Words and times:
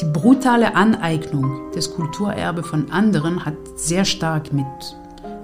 Die 0.00 0.06
brutale 0.06 0.74
Aneignung 0.74 1.70
des 1.72 1.94
Kulturerbes 1.94 2.66
von 2.66 2.90
anderen 2.90 3.44
hat 3.44 3.54
sehr 3.76 4.04
stark 4.04 4.52
mit 4.52 4.66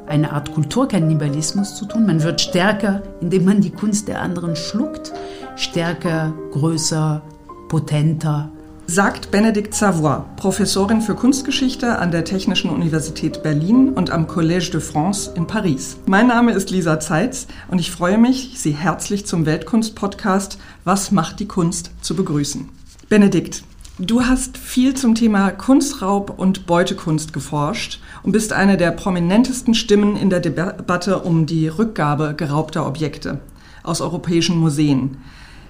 einer 0.06 0.32
Art 0.32 0.52
Kulturkannibalismus 0.52 1.76
zu 1.76 1.84
tun. 1.84 2.06
Man 2.06 2.22
wird 2.22 2.40
stärker, 2.40 3.03
indem 3.21 3.45
man 3.45 3.61
die 3.61 3.71
Kunst 3.71 4.08
der 4.08 4.22
anderen 4.22 4.56
schluckt, 4.56 5.12
stärker, 5.56 6.32
größer, 6.53 7.22
potenter. 7.69 8.50
Sagt 8.87 9.30
Benedikt 9.30 9.74
Savoy, 9.74 10.22
Professorin 10.37 11.03
für 11.03 11.15
Kunstgeschichte 11.15 11.99
an 11.99 12.10
der 12.10 12.24
Technischen 12.24 12.71
Universität 12.71 13.42
Berlin 13.42 13.90
und 13.90 14.10
am 14.10 14.26
Collège 14.26 14.71
de 14.71 14.80
France 14.80 15.30
in 15.35 15.46
Paris. 15.46 15.99
Mein 16.06 16.27
Name 16.27 16.52
ist 16.52 16.70
Lisa 16.70 16.98
Zeitz 16.98 17.48
und 17.70 17.80
ich 17.80 17.91
freue 17.91 18.16
mich, 18.16 18.55
Sie 18.56 18.73
herzlich 18.73 19.27
zum 19.27 19.45
Weltkunst-Podcast 19.45 20.59
Was 20.84 21.10
macht 21.10 21.38
die 21.38 21.48
Kunst 21.48 21.91
zu 22.01 22.16
begrüßen. 22.16 22.70
Benedikt, 23.10 23.62
Du 24.01 24.23
hast 24.23 24.56
viel 24.56 24.95
zum 24.95 25.16
Thema 25.16 25.51
Kunstraub 25.51 26.38
und 26.38 26.66
Beutekunst 26.66 27.33
geforscht 27.33 28.01
und 28.23 28.30
bist 28.30 28.52
eine 28.52 28.77
der 28.77 28.93
prominentesten 28.93 29.74
Stimmen 29.74 30.16
in 30.16 30.30
der 30.30 30.38
Debatte 30.38 31.19
um 31.19 31.47
die 31.47 31.66
Rückgabe 31.66 32.34
geraubter 32.37 32.87
Objekte 32.87 33.41
aus 33.83 34.01
europäischen 34.01 34.57
Museen. 34.57 35.16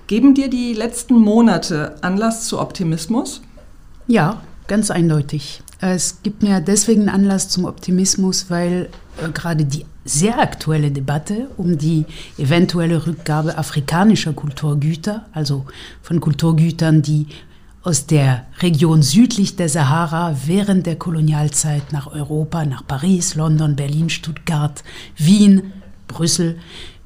Geben 0.08 0.34
dir 0.34 0.50
die 0.50 0.74
letzten 0.74 1.14
Monate 1.14 1.96
Anlass 2.02 2.46
zu 2.46 2.60
Optimismus? 2.60 3.40
Ja, 4.06 4.42
ganz 4.66 4.90
eindeutig. 4.90 5.62
Es 5.80 6.22
gibt 6.22 6.42
mir 6.42 6.60
deswegen 6.60 7.08
Anlass 7.08 7.48
zum 7.48 7.64
Optimismus, 7.64 8.50
weil 8.50 8.90
äh, 9.22 9.30
gerade 9.30 9.64
die 9.64 9.86
sehr 10.04 10.38
aktuelle 10.38 10.90
Debatte 10.90 11.48
um 11.56 11.78
die 11.78 12.04
eventuelle 12.36 13.06
Rückgabe 13.06 13.56
afrikanischer 13.56 14.34
Kulturgüter, 14.34 15.26
also 15.32 15.64
von 16.02 16.20
Kulturgütern, 16.20 17.00
die 17.00 17.26
aus 17.88 18.04
der 18.04 18.44
Region 18.60 19.00
südlich 19.00 19.56
der 19.56 19.70
Sahara 19.70 20.36
während 20.44 20.84
der 20.84 20.96
Kolonialzeit 20.96 21.90
nach 21.90 22.06
Europa, 22.06 22.66
nach 22.66 22.86
Paris, 22.86 23.34
London, 23.34 23.76
Berlin, 23.76 24.10
Stuttgart, 24.10 24.84
Wien, 25.16 25.72
Brüssel 26.06 26.58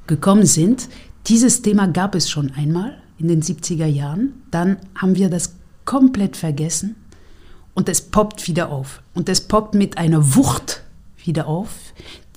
gekommen 0.07 0.45
sind. 0.45 0.89
Dieses 1.27 1.61
Thema 1.61 1.87
gab 1.87 2.15
es 2.15 2.29
schon 2.29 2.51
einmal 2.51 2.97
in 3.17 3.29
den 3.29 3.41
70er 3.41 3.85
Jahren. 3.85 4.33
Dann 4.51 4.75
haben 4.93 5.15
wir 5.15 5.29
das 5.29 5.55
komplett 5.85 6.35
vergessen 6.35 6.97
und 7.73 7.87
es 7.87 8.01
poppt 8.01 8.49
wieder 8.49 8.69
auf. 8.69 9.01
Und 9.13 9.29
es 9.29 9.39
poppt 9.39 9.75
mit 9.75 9.97
einer 9.97 10.35
Wucht 10.35 10.83
wieder 11.15 11.47
auf, 11.47 11.69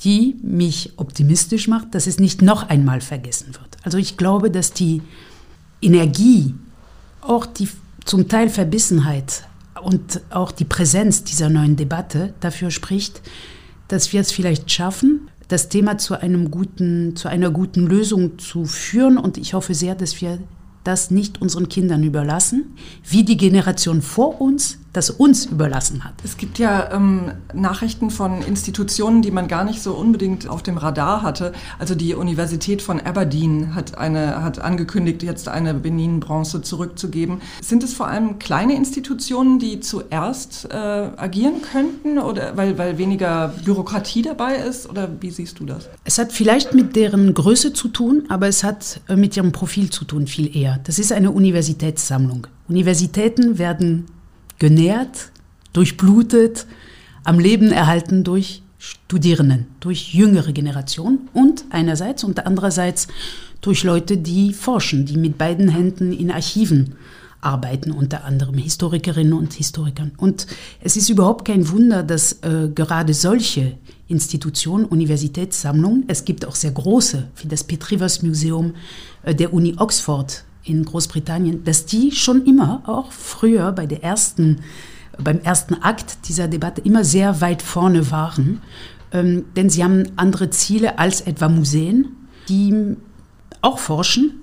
die 0.05 0.37
mich 0.41 0.93
optimistisch 0.99 1.67
macht, 1.67 1.97
dass 1.97 2.07
es 2.07 2.21
nicht 2.21 2.43
noch 2.43 2.69
einmal 2.69 3.01
vergessen 3.01 3.49
wird. 3.57 3.77
Also 3.83 3.99
ich 3.99 4.17
glaube, 4.17 4.53
dass 4.53 4.73
die 4.73 5.03
Energie, 5.83 6.55
auch 7.23 7.45
die 7.45 7.69
zum 8.07 8.29
Teil 8.29 8.49
Verbissenheit 8.49 9.43
und 9.83 10.23
auch 10.31 10.53
die 10.53 10.65
Präsenz 10.65 11.25
dieser 11.25 11.51
neuen 11.51 11.77
Debatte 11.77 12.33
dafür 12.41 12.71
spricht, 12.71 13.21
dass 13.89 14.13
wir 14.13 14.21
es 14.21 14.33
vielleicht 14.33 14.71
schaffen, 14.71 15.29
das 15.49 15.69
Thema 15.69 15.99
zu, 15.99 16.19
einem 16.21 16.51
guten, 16.51 17.15
zu 17.15 17.29
einer 17.29 17.51
guten 17.51 17.87
Lösung 17.87 18.39
zu 18.39 18.65
führen. 18.65 19.19
Und 19.19 19.39
ich 19.39 19.55
hoffe 19.55 19.75
sehr, 19.75 19.95
dass 19.95 20.21
wir 20.21 20.39
das 20.83 21.11
nicht 21.11 21.41
unseren 21.41 21.69
Kindern 21.69 22.03
überlassen, 22.03 22.77
wie 23.05 23.25
die 23.25 23.37
Generation 23.37 24.03
vor 24.03 24.41
uns 24.41 24.79
das 24.97 25.11
uns 25.11 25.45
überlassen 25.45 26.05
hat. 26.05 26.15
Es 26.25 26.37
gibt 26.37 26.59
ja 26.59 26.93
ähm, 26.93 27.33
Nachrichten 27.53 28.11
von 28.11 28.43
Institutionen, 28.43 29.21
die 29.21 29.31
man 29.31 29.47
gar 29.47 29.65
nicht 29.65 29.83
so 29.83 29.95
unbedingt 29.95 30.49
auf 30.49 30.63
dem 30.63 30.79
Radar 30.79 31.23
hatte. 31.23 31.53
Also 31.79 31.95
die 31.95 32.15
Universität 32.15 32.81
von 32.81 33.01
Aberdeen 33.01 33.75
hat, 33.75 33.99
eine, 33.99 34.43
hat 34.43 34.59
angekündigt, 34.59 35.23
jetzt 35.23 35.49
eine 35.49 35.75
Benin-Bronze 35.75 36.63
zurückzugeben. 36.63 37.43
Sind 37.61 37.83
es 37.83 37.93
vor 37.93 38.09
allem 38.09 38.39
kleine 38.39 38.75
Institutionen, 38.75 39.59
die 39.59 39.81
zuerst 39.81 40.69
äh, 40.71 40.77
agieren 40.77 41.61
könnten, 41.61 42.19
oder 42.19 42.57
weil, 42.57 42.79
weil 42.79 42.97
weniger 42.97 43.53
Bürokratie 43.65 44.23
dabei 44.23 44.57
ist? 44.57 44.89
Oder 44.89 45.09
wie 45.21 45.31
siehst 45.31 45.61
du 45.61 45.67
das? 45.67 45.89
Es 46.05 46.19
hat 46.19 46.33
vielleicht 46.33 46.75
mit 46.75 46.97
deren 46.97 47.35
Größe 47.35 47.73
zu 47.73 47.89
tun, 47.89 48.25
aber 48.29 48.49
es 48.49 48.65
hat 48.65 49.01
äh, 49.09 49.17
mit 49.17 49.37
ihrem 49.37 49.53
Profil 49.53 49.91
zu 49.91 50.05
tun, 50.05 50.27
viel 50.27 50.57
eher. 50.57 50.81
Das 50.85 50.99
ist 50.99 51.13
eine 51.13 51.31
Universitätssammlung. 51.31 52.47
Universitäten 52.69 53.59
werden 53.59 54.07
genährt, 54.59 55.31
durchblutet, 55.73 56.67
am 57.25 57.39
Leben 57.39 57.73
erhalten 57.73 58.25
durch 58.25 58.63
Studierenden, 58.79 59.67
durch 59.81 60.15
jüngere 60.15 60.53
Generationen 60.53 61.29
und 61.33 61.65
einerseits 61.71 62.25
und 62.25 62.47
andererseits 62.47 63.09
durch 63.61 63.83
Leute, 63.83 64.17
die 64.17 64.53
forschen, 64.53 65.07
die 65.07 65.17
mit 65.17 65.39
beiden 65.39 65.69
Händen 65.69 66.13
in 66.13 66.31
Archiven 66.31 66.95
arbeiten, 67.41 67.91
unter 67.91 68.25
anderem 68.25 68.59
Historikerinnen 68.59 69.33
und 69.33 69.53
Historikern. 69.55 70.13
Und 70.17 70.47
es 70.81 70.97
ist 70.97 71.09
überhaupt 71.09 71.45
kein 71.45 71.69
Wunder, 71.71 72.03
dass 72.03 72.35
äh, 72.43 72.69
gerade 72.75 73.15
solche 73.15 73.77
Institutionen, 74.09 74.85
Universitätssammlungen, 74.85 76.05
es 76.09 76.25
gibt 76.25 76.45
auch 76.45 76.55
sehr 76.55 76.73
große, 76.73 77.29
wie 77.37 77.49
das 77.49 77.65
Petrivers 77.65 78.23
Museum 78.23 78.75
äh, 79.23 79.35
der 79.35 79.53
Uni 79.53 79.75
Oxford 79.79 80.45
in 80.67 80.85
Großbritannien, 80.85 81.65
dass 81.65 81.87
die 81.87 82.13
schon 82.13 82.45
immer, 82.45 82.83
auch 82.87 83.13
früher 83.13 83.73
bei 83.73 83.87
der 83.87 84.03
ersten, 84.03 84.61
beim 85.19 85.41
ersten 85.41 85.75
Akt 85.83 86.29
dieser 86.29 86.49
Debatte, 86.49 86.81
immer 86.83 87.05
sehr 87.05 87.41
weit 87.41 87.63
vorne 87.63 88.11
waren. 88.11 88.61
Ähm, 89.13 89.45
denn 89.55 89.71
sie 89.71 89.85
haben 89.85 90.05
andere 90.17 90.51
Ziele 90.51 90.99
als 90.99 91.21
etwa 91.21 91.49
Museen, 91.49 92.09
die 92.49 92.97
auch 93.63 93.79
forschen, 93.79 94.43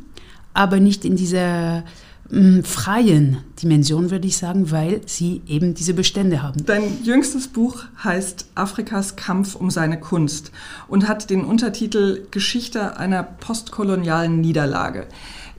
aber 0.53 0.79
nicht 0.79 1.05
in 1.05 1.15
dieser 1.15 1.83
ähm, 2.31 2.63
freien 2.63 3.37
Dimension, 3.61 4.09
würde 4.09 4.27
ich 4.27 4.37
sagen, 4.37 4.71
weil 4.71 5.01
sie 5.05 5.41
eben 5.47 5.73
diese 5.73 5.93
Bestände 5.93 6.41
haben. 6.41 6.65
Dein 6.65 7.03
jüngstes 7.03 7.47
Buch 7.47 7.83
heißt 8.03 8.47
Afrikas 8.55 9.15
Kampf 9.15 9.55
um 9.55 9.69
seine 9.69 9.99
Kunst 9.99 10.51
und 10.87 11.07
hat 11.07 11.29
den 11.29 11.43
Untertitel 11.43 12.25
Geschichte 12.31 12.97
einer 12.97 13.23
postkolonialen 13.23 14.41
Niederlage. 14.41 15.07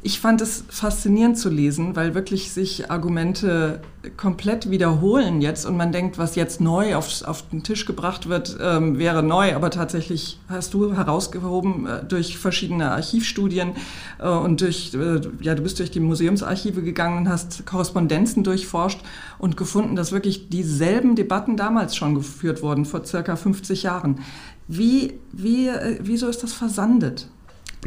Ich 0.06 0.20
fand 0.20 0.42
es 0.42 0.64
faszinierend 0.68 1.38
zu 1.38 1.48
lesen, 1.48 1.96
weil 1.96 2.14
wirklich 2.14 2.52
sich 2.52 2.90
Argumente 2.90 3.80
komplett 4.18 4.68
wiederholen 4.68 5.40
jetzt 5.40 5.64
und 5.64 5.78
man 5.78 5.92
denkt, 5.92 6.18
was 6.18 6.34
jetzt 6.36 6.60
neu 6.60 6.94
auf, 6.94 7.22
auf 7.22 7.48
den 7.48 7.62
Tisch 7.62 7.86
gebracht 7.86 8.28
wird, 8.28 8.58
ähm, 8.60 8.98
wäre 8.98 9.22
neu, 9.22 9.54
aber 9.54 9.70
tatsächlich 9.70 10.38
hast 10.46 10.74
du 10.74 10.92
herausgehoben 10.92 11.86
äh, 11.86 12.04
durch 12.04 12.36
verschiedene 12.36 12.90
Archivstudien 12.90 13.76
äh, 14.18 14.28
und 14.28 14.60
durch, 14.60 14.92
äh, 14.92 15.22
ja, 15.40 15.54
du 15.54 15.62
bist 15.62 15.78
durch 15.78 15.90
die 15.90 16.00
Museumsarchive 16.00 16.82
gegangen 16.82 17.16
und 17.16 17.28
hast 17.30 17.64
Korrespondenzen 17.64 18.44
durchforscht 18.44 19.00
und 19.38 19.56
gefunden, 19.56 19.96
dass 19.96 20.12
wirklich 20.12 20.50
dieselben 20.50 21.16
Debatten 21.16 21.56
damals 21.56 21.96
schon 21.96 22.14
geführt 22.14 22.60
wurden, 22.60 22.84
vor 22.84 23.06
circa 23.06 23.36
50 23.36 23.84
Jahren. 23.84 24.20
Wie, 24.68 25.14
wie, 25.32 25.68
äh, 25.68 25.98
wieso 26.02 26.28
ist 26.28 26.42
das 26.42 26.52
versandet? 26.52 27.30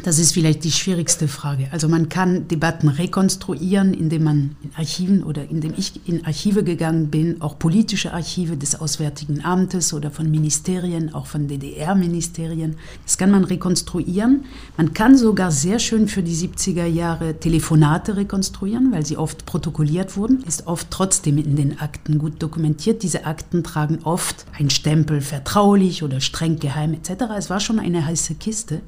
Das 0.04 0.20
ist 0.20 0.32
vielleicht 0.32 0.62
die 0.62 0.70
schwierigste 0.70 1.26
Frage. 1.26 1.68
Also 1.72 1.88
man 1.88 2.08
kann 2.08 2.46
Debatten 2.46 2.88
rekonstruieren, 2.88 3.92
indem 3.92 4.22
man 4.24 4.56
in 4.62 4.70
Archiven 4.76 5.24
oder 5.24 5.50
indem 5.50 5.74
ich 5.76 6.00
in 6.06 6.24
Archive 6.24 6.62
gegangen 6.62 7.10
bin, 7.10 7.42
auch 7.42 7.58
politische 7.58 8.14
Archive 8.14 8.56
des 8.56 8.78
Auswärtigen 8.80 9.44
Amtes 9.44 9.92
oder 9.92 10.12
von 10.12 10.30
Ministerien, 10.30 11.12
auch 11.12 11.26
von 11.26 11.48
DDR-Ministerien. 11.48 12.76
Das 13.04 13.18
kann 13.18 13.32
man 13.32 13.42
rekonstruieren. 13.42 14.44
Man 14.76 14.94
kann 14.94 15.18
sogar 15.18 15.50
sehr 15.50 15.80
schön 15.80 16.06
für 16.06 16.22
die 16.22 16.36
70er 16.36 16.86
Jahre 16.86 17.40
Telefonate 17.40 18.16
rekonstruieren, 18.16 18.92
weil 18.92 19.04
sie 19.04 19.16
oft 19.16 19.46
protokolliert 19.46 20.16
wurden, 20.16 20.44
ist 20.44 20.68
oft 20.68 20.92
trotzdem 20.92 21.38
in 21.38 21.56
den 21.56 21.80
Akten 21.80 22.18
gut 22.18 22.40
dokumentiert. 22.40 23.02
Diese 23.02 23.26
Akten 23.26 23.64
tragen 23.64 23.98
oft 24.04 24.46
einen 24.56 24.70
Stempel 24.70 25.20
vertraulich 25.20 26.04
oder 26.04 26.20
streng 26.20 26.60
geheim 26.60 26.94
etc. 26.94 27.24
Es 27.36 27.50
war 27.50 27.58
schon 27.58 27.80
eine 27.80 28.06
heiße 28.06 28.36
Kiste. 28.36 28.80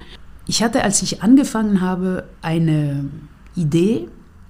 Ich 0.50 0.65
hatte, 0.65 0.83
als 0.83 1.00
ich 1.00 1.22
angefangen 1.22 1.81
habe, 1.81 2.25
eine 2.43 3.05
Idee, 3.55 4.09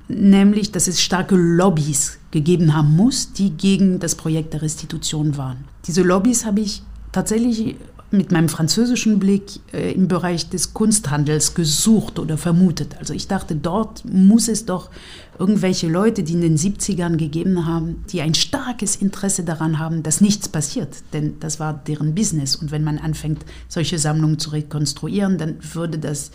nämlich, 0.08 0.72
dass 0.72 0.88
es 0.88 1.02
starke 1.02 1.36
Lobbys 1.36 2.18
gegeben 2.30 2.74
haben 2.74 2.96
muss, 2.96 3.34
die 3.34 3.50
gegen 3.50 3.98
das 3.98 4.14
Projekt 4.14 4.54
der 4.54 4.62
Restitution 4.62 5.36
waren. 5.36 5.58
Diese 5.86 6.00
Lobbys 6.00 6.46
habe 6.46 6.60
ich 6.60 6.82
tatsächlich 7.12 7.76
mit 8.12 8.32
meinem 8.32 8.48
französischen 8.48 9.18
Blick 9.18 9.60
äh, 9.72 9.92
im 9.92 10.08
Bereich 10.08 10.48
des 10.48 10.74
Kunsthandels 10.74 11.54
gesucht 11.54 12.18
oder 12.18 12.36
vermutet. 12.36 12.96
Also 12.98 13.14
ich 13.14 13.28
dachte, 13.28 13.54
dort 13.54 14.04
muss 14.04 14.48
es 14.48 14.66
doch 14.66 14.90
irgendwelche 15.38 15.88
Leute, 15.88 16.22
die 16.22 16.34
in 16.34 16.40
den 16.40 16.56
70ern 16.56 17.16
gegeben 17.16 17.66
haben, 17.66 18.04
die 18.10 18.20
ein 18.20 18.34
starkes 18.34 18.96
Interesse 18.96 19.44
daran 19.44 19.78
haben, 19.78 20.02
dass 20.02 20.20
nichts 20.20 20.48
passiert. 20.48 20.96
Denn 21.12 21.38
das 21.40 21.60
war 21.60 21.72
deren 21.72 22.14
Business. 22.14 22.56
Und 22.56 22.72
wenn 22.72 22.84
man 22.84 22.98
anfängt, 22.98 23.44
solche 23.68 23.98
Sammlungen 23.98 24.38
zu 24.38 24.50
rekonstruieren, 24.50 25.38
dann 25.38 25.56
würde 25.72 25.98
das, 25.98 26.32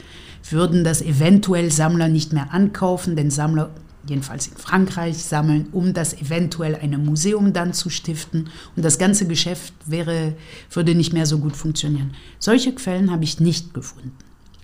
würden 0.50 0.84
das 0.84 1.02
eventuell 1.02 1.72
Sammler 1.72 2.08
nicht 2.08 2.34
mehr 2.34 2.54
ankaufen, 2.54 3.16
denn 3.16 3.30
Sammler 3.30 3.70
jedenfalls 4.08 4.48
in 4.48 4.58
Frankreich, 4.58 5.18
sammeln, 5.18 5.68
um 5.72 5.94
das 5.94 6.14
eventuell 6.14 6.76
einem 6.76 7.06
Museum 7.06 7.54
dann 7.54 7.74
zu 7.74 7.90
stiften. 7.90 8.50
Und 8.76 8.84
das 8.84 8.98
ganze 8.98 9.28
Geschäft 9.28 9.74
wäre, 9.86 10.36
würde 10.72 10.96
nicht 10.96 11.14
mehr 11.14 11.26
so 11.26 11.40
gut 11.40 11.56
funktionieren. 11.56 12.12
Solche 12.40 12.74
Quellen 12.74 13.12
habe 13.12 13.24
ich 13.24 13.40
nicht 13.40 13.74
gefunden. 13.74 14.12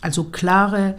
Also 0.02 0.26
klare 0.26 0.96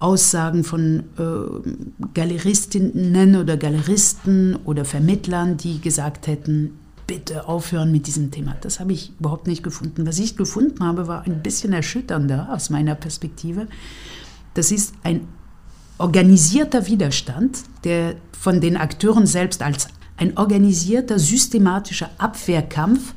Aussagen 0.00 0.62
von 0.62 1.04
äh, 1.18 2.04
Galeristinnen 2.14 3.36
oder 3.36 3.56
Galeristen 3.56 4.56
oder 4.64 4.84
Vermittlern, 4.84 5.56
die 5.56 5.80
gesagt 5.80 6.26
hätten, 6.26 6.78
bitte 7.06 7.48
aufhören 7.48 7.90
mit 7.90 8.06
diesem 8.06 8.30
Thema. 8.30 8.54
Das 8.60 8.78
habe 8.78 8.92
ich 8.92 9.12
überhaupt 9.18 9.46
nicht 9.46 9.64
gefunden. 9.64 10.06
Was 10.06 10.18
ich 10.18 10.36
gefunden 10.36 10.84
habe, 10.84 11.08
war 11.08 11.22
ein 11.24 11.42
bisschen 11.42 11.72
erschütternder 11.72 12.48
aus 12.52 12.70
meiner 12.70 12.94
Perspektive. 12.94 13.66
Das 14.54 14.70
ist 14.70 14.94
ein 15.02 15.26
organisierter 15.98 16.86
Widerstand, 16.86 17.58
der 17.84 18.14
von 18.32 18.60
den 18.60 18.76
Akteuren 18.76 19.26
selbst 19.26 19.62
als 19.62 19.88
ein 20.16 20.36
organisierter, 20.36 21.18
systematischer 21.18 22.10
Abwehrkampf 22.18 23.14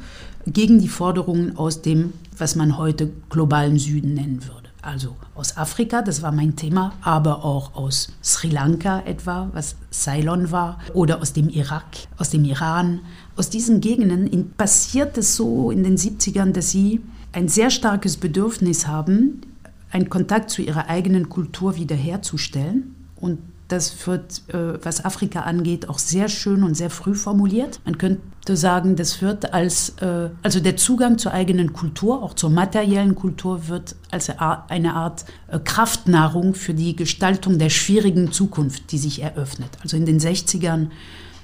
gegen 0.47 0.79
die 0.79 0.87
Forderungen 0.87 1.57
aus 1.57 1.81
dem, 1.81 2.13
was 2.37 2.55
man 2.55 2.77
heute 2.77 3.11
globalen 3.29 3.77
Süden 3.77 4.15
nennen 4.15 4.43
würde. 4.43 4.69
Also 4.81 5.15
aus 5.35 5.57
Afrika, 5.57 6.01
das 6.01 6.23
war 6.23 6.31
mein 6.31 6.55
Thema, 6.55 6.93
aber 7.01 7.45
auch 7.45 7.75
aus 7.75 8.13
Sri 8.23 8.49
Lanka 8.49 9.01
etwa, 9.01 9.49
was 9.53 9.75
Ceylon 9.91 10.51
war, 10.51 10.79
oder 10.95 11.21
aus 11.21 11.33
dem 11.33 11.49
Irak, 11.49 11.85
aus 12.17 12.31
dem 12.31 12.45
Iran. 12.45 13.01
Aus 13.35 13.51
diesen 13.51 13.79
Gegenden 13.79 14.53
passiert 14.57 15.19
es 15.19 15.35
so 15.35 15.69
in 15.69 15.83
den 15.83 15.97
70ern, 15.97 16.51
dass 16.51 16.71
sie 16.71 17.01
ein 17.31 17.47
sehr 17.47 17.69
starkes 17.69 18.17
Bedürfnis 18.17 18.87
haben, 18.87 19.41
einen 19.91 20.09
Kontakt 20.09 20.49
zu 20.49 20.61
ihrer 20.61 20.87
eigenen 20.87 21.29
Kultur 21.29 21.75
wiederherzustellen. 21.75 22.95
Und 23.15 23.39
das 23.71 24.05
wird, 24.05 24.41
äh, 24.49 24.83
was 24.83 25.05
Afrika 25.05 25.41
angeht, 25.41 25.87
auch 25.87 25.99
sehr 25.99 26.27
schön 26.27 26.63
und 26.63 26.75
sehr 26.75 26.89
früh 26.89 27.15
formuliert. 27.15 27.79
Man 27.85 27.97
könnte 27.97 28.57
sagen, 28.57 28.95
das 28.95 29.21
wird 29.21 29.53
als, 29.53 29.89
äh, 30.01 30.29
also 30.43 30.59
der 30.59 30.75
Zugang 30.75 31.17
zur 31.17 31.31
eigenen 31.31 31.71
Kultur, 31.71 32.21
auch 32.21 32.33
zur 32.33 32.49
materiellen 32.49 33.15
Kultur, 33.15 33.69
wird 33.69 33.95
als 34.09 34.29
eine 34.29 34.95
Art 34.95 35.25
äh, 35.47 35.59
Kraftnahrung 35.59 36.53
für 36.53 36.73
die 36.73 36.95
Gestaltung 36.95 37.59
der 37.59 37.69
schwierigen 37.69 38.31
Zukunft, 38.31 38.91
die 38.91 38.97
sich 38.97 39.21
eröffnet. 39.21 39.69
Also 39.81 39.95
in 39.95 40.05
den 40.05 40.19
60ern 40.19 40.87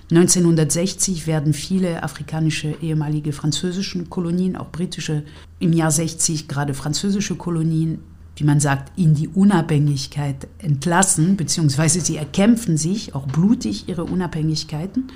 1960 0.09 1.27
werden 1.27 1.53
viele 1.53 2.01
afrikanische 2.01 2.75
ehemalige 2.81 3.33
französische 3.33 4.05
Kolonien, 4.05 4.55
auch 4.55 4.71
britische, 4.71 5.23
im 5.59 5.73
Jahr 5.73 5.91
60 5.91 6.47
gerade 6.47 6.73
französische 6.73 7.35
Kolonien 7.35 7.99
wie 8.37 8.43
man 8.43 8.59
sagt, 8.59 8.97
in 8.97 9.15
die 9.15 9.27
Unabhängigkeit 9.27 10.47
entlassen, 10.59 11.37
beziehungsweise 11.37 12.01
sie 12.01 12.17
erkämpfen 12.17 12.77
sich 12.77 13.15
auch 13.15 13.25
blutig 13.25 13.89
ihre 13.89 14.03
Unabhängigkeiten. 14.05 15.07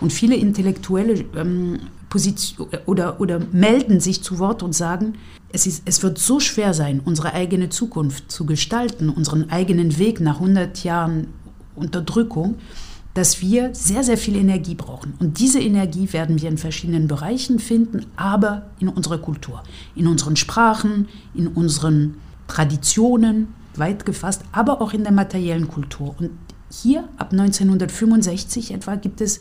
Und 0.00 0.12
viele 0.12 0.36
Intellektuelle 0.36 1.24
ähm, 1.36 1.80
Position, 2.08 2.68
oder, 2.86 3.20
oder 3.20 3.40
melden 3.52 3.98
sich 3.98 4.22
zu 4.22 4.38
Wort 4.38 4.62
und 4.62 4.74
sagen, 4.74 5.14
es, 5.52 5.66
ist, 5.66 5.82
es 5.86 6.02
wird 6.02 6.18
so 6.18 6.38
schwer 6.38 6.72
sein, 6.72 7.00
unsere 7.04 7.34
eigene 7.34 7.68
Zukunft 7.68 8.30
zu 8.30 8.46
gestalten, 8.46 9.08
unseren 9.08 9.50
eigenen 9.50 9.98
Weg 9.98 10.20
nach 10.20 10.36
100 10.36 10.84
Jahren 10.84 11.28
Unterdrückung, 11.74 12.56
dass 13.14 13.40
wir 13.40 13.74
sehr, 13.74 14.04
sehr 14.04 14.18
viel 14.18 14.36
Energie 14.36 14.76
brauchen. 14.76 15.14
Und 15.18 15.40
diese 15.40 15.60
Energie 15.60 16.12
werden 16.12 16.40
wir 16.40 16.48
in 16.48 16.58
verschiedenen 16.58 17.08
Bereichen 17.08 17.58
finden, 17.58 18.06
aber 18.14 18.70
in 18.78 18.88
unserer 18.88 19.18
Kultur, 19.18 19.64
in 19.96 20.06
unseren 20.06 20.36
Sprachen, 20.36 21.08
in 21.34 21.48
unseren 21.48 22.14
Traditionen, 22.48 23.54
weit 23.76 24.04
gefasst, 24.04 24.42
aber 24.50 24.80
auch 24.80 24.92
in 24.92 25.04
der 25.04 25.12
materiellen 25.12 25.68
Kultur. 25.68 26.16
Und 26.18 26.30
hier 26.70 27.08
ab 27.16 27.32
1965 27.32 28.72
etwa 28.72 28.96
gibt 28.96 29.20
es 29.20 29.40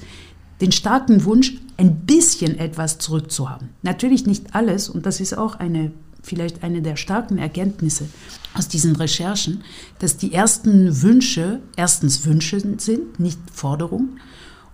den 0.61 0.71
starken 0.71 1.25
Wunsch, 1.25 1.55
ein 1.77 2.05
bisschen 2.05 2.57
etwas 2.57 2.97
zurückzuhaben. 2.97 3.69
Natürlich 3.81 4.25
nicht 4.25 4.55
alles, 4.55 4.89
und 4.89 5.05
das 5.05 5.19
ist 5.19 5.37
auch 5.37 5.55
eine, 5.55 5.91
vielleicht 6.23 6.63
eine 6.63 6.81
der 6.81 6.95
starken 6.95 7.37
Erkenntnisse 7.37 8.07
aus 8.55 8.67
diesen 8.67 8.95
Recherchen, 8.95 9.63
dass 9.99 10.17
die 10.17 10.33
ersten 10.33 11.01
Wünsche 11.01 11.61
erstens 11.75 12.25
Wünsche 12.25 12.59
sind, 12.59 13.19
nicht 13.19 13.39
Forderungen, 13.53 14.19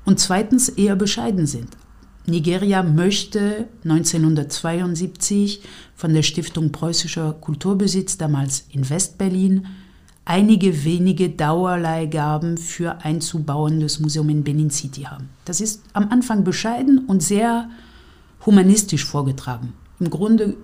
und 0.06 0.20
zweitens 0.20 0.70
eher 0.70 0.96
bescheiden 0.96 1.48
sind. 1.48 1.70
Nigeria 2.26 2.84
möchte 2.84 3.68
1972 3.84 5.62
von 5.96 6.14
der 6.14 6.24
Stiftung 6.24 6.72
Preußischer 6.72 7.34
Kulturbesitz, 7.34 8.18
damals 8.18 8.66
in 8.70 8.90
Westberlin, 8.90 9.66
einige 10.26 10.86
wenige 10.86 11.30
Dauerleihgaben 11.30 12.58
für 12.58 13.04
ein 13.04 13.20
zu 13.20 13.44
bauendes 13.44 14.00
Museum 14.00 14.30
in 14.30 14.44
Benin 14.44 14.70
City 14.70 15.02
haben. 15.02 15.30
Das 15.44 15.60
ist 15.60 15.82
am 15.92 16.10
Anfang 16.12 16.46
bescheiden 16.46 17.00
und 17.08 17.22
sehr 17.22 17.70
humanistisch 18.46 19.04
vorgetragen. 19.06 19.74
Im 20.00 20.10
Grunde 20.10 20.56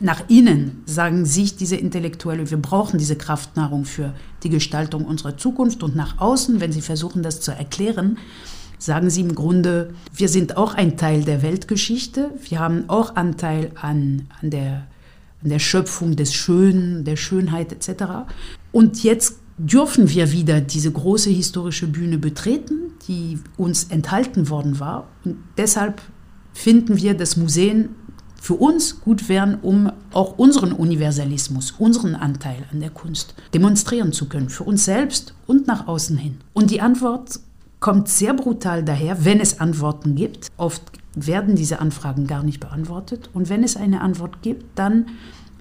nach 0.00 0.22
innen 0.28 0.82
sagen 0.86 1.24
sich 1.24 1.56
diese 1.56 1.76
Intellektuelle, 1.76 2.50
wir 2.50 2.58
brauchen 2.58 2.98
diese 2.98 3.16
Kraftnahrung 3.16 3.84
für 3.84 4.14
die 4.42 4.50
Gestaltung 4.50 5.04
unserer 5.04 5.36
Zukunft 5.36 5.82
und 5.82 5.96
nach 5.96 6.18
außen, 6.18 6.60
wenn 6.60 6.70
sie 6.70 6.82
versuchen, 6.82 7.22
das 7.22 7.40
zu 7.40 7.50
erklären, 7.50 8.18
sagen 8.78 9.10
sie 9.10 9.20
im 9.20 9.34
Grunde, 9.34 9.94
wir 10.14 10.28
sind 10.28 10.56
auch 10.56 10.74
ein 10.74 10.96
Teil 10.96 11.24
der 11.24 11.42
Weltgeschichte, 11.42 12.30
wir 12.48 12.58
haben 12.60 12.84
auch 12.88 13.16
Anteil 13.16 13.72
an, 13.74 14.28
an, 14.40 14.50
der, 14.50 14.86
an 15.42 15.50
der 15.50 15.58
Schöpfung 15.58 16.16
des 16.16 16.32
Schönen, 16.32 17.04
der 17.04 17.16
Schönheit 17.16 17.72
etc. 17.72 18.04
Und 18.72 19.02
jetzt 19.02 19.36
dürfen 19.58 20.08
wir 20.08 20.32
wieder 20.32 20.60
diese 20.60 20.92
große 20.92 21.30
historische 21.30 21.88
Bühne 21.88 22.18
betreten, 22.18 22.92
die 23.08 23.38
uns 23.56 23.84
enthalten 23.84 24.48
worden 24.48 24.78
war. 24.78 25.08
Und 25.24 25.36
deshalb 25.56 26.00
finden 26.52 26.96
wir, 26.96 27.14
dass 27.14 27.36
Museen 27.36 27.90
für 28.40 28.54
uns 28.54 29.00
gut 29.00 29.28
wären, 29.28 29.58
um 29.60 29.90
auch 30.12 30.38
unseren 30.38 30.72
Universalismus, 30.72 31.72
unseren 31.72 32.14
Anteil 32.14 32.64
an 32.72 32.80
der 32.80 32.90
Kunst 32.90 33.34
demonstrieren 33.52 34.12
zu 34.12 34.28
können, 34.28 34.48
für 34.48 34.62
uns 34.62 34.84
selbst 34.84 35.34
und 35.46 35.66
nach 35.66 35.88
außen 35.88 36.16
hin. 36.16 36.38
Und 36.52 36.70
die 36.70 36.80
Antwort 36.80 37.40
kommt 37.80 38.08
sehr 38.08 38.34
brutal 38.34 38.84
daher, 38.84 39.24
wenn 39.24 39.40
es 39.40 39.60
Antworten 39.60 40.14
gibt. 40.14 40.48
Oft 40.56 40.82
werden 41.14 41.56
diese 41.56 41.80
Anfragen 41.80 42.26
gar 42.26 42.42
nicht 42.42 42.60
beantwortet. 42.60 43.30
Und 43.32 43.48
wenn 43.48 43.64
es 43.64 43.76
eine 43.76 44.00
Antwort 44.00 44.42
gibt, 44.42 44.78
dann 44.78 45.06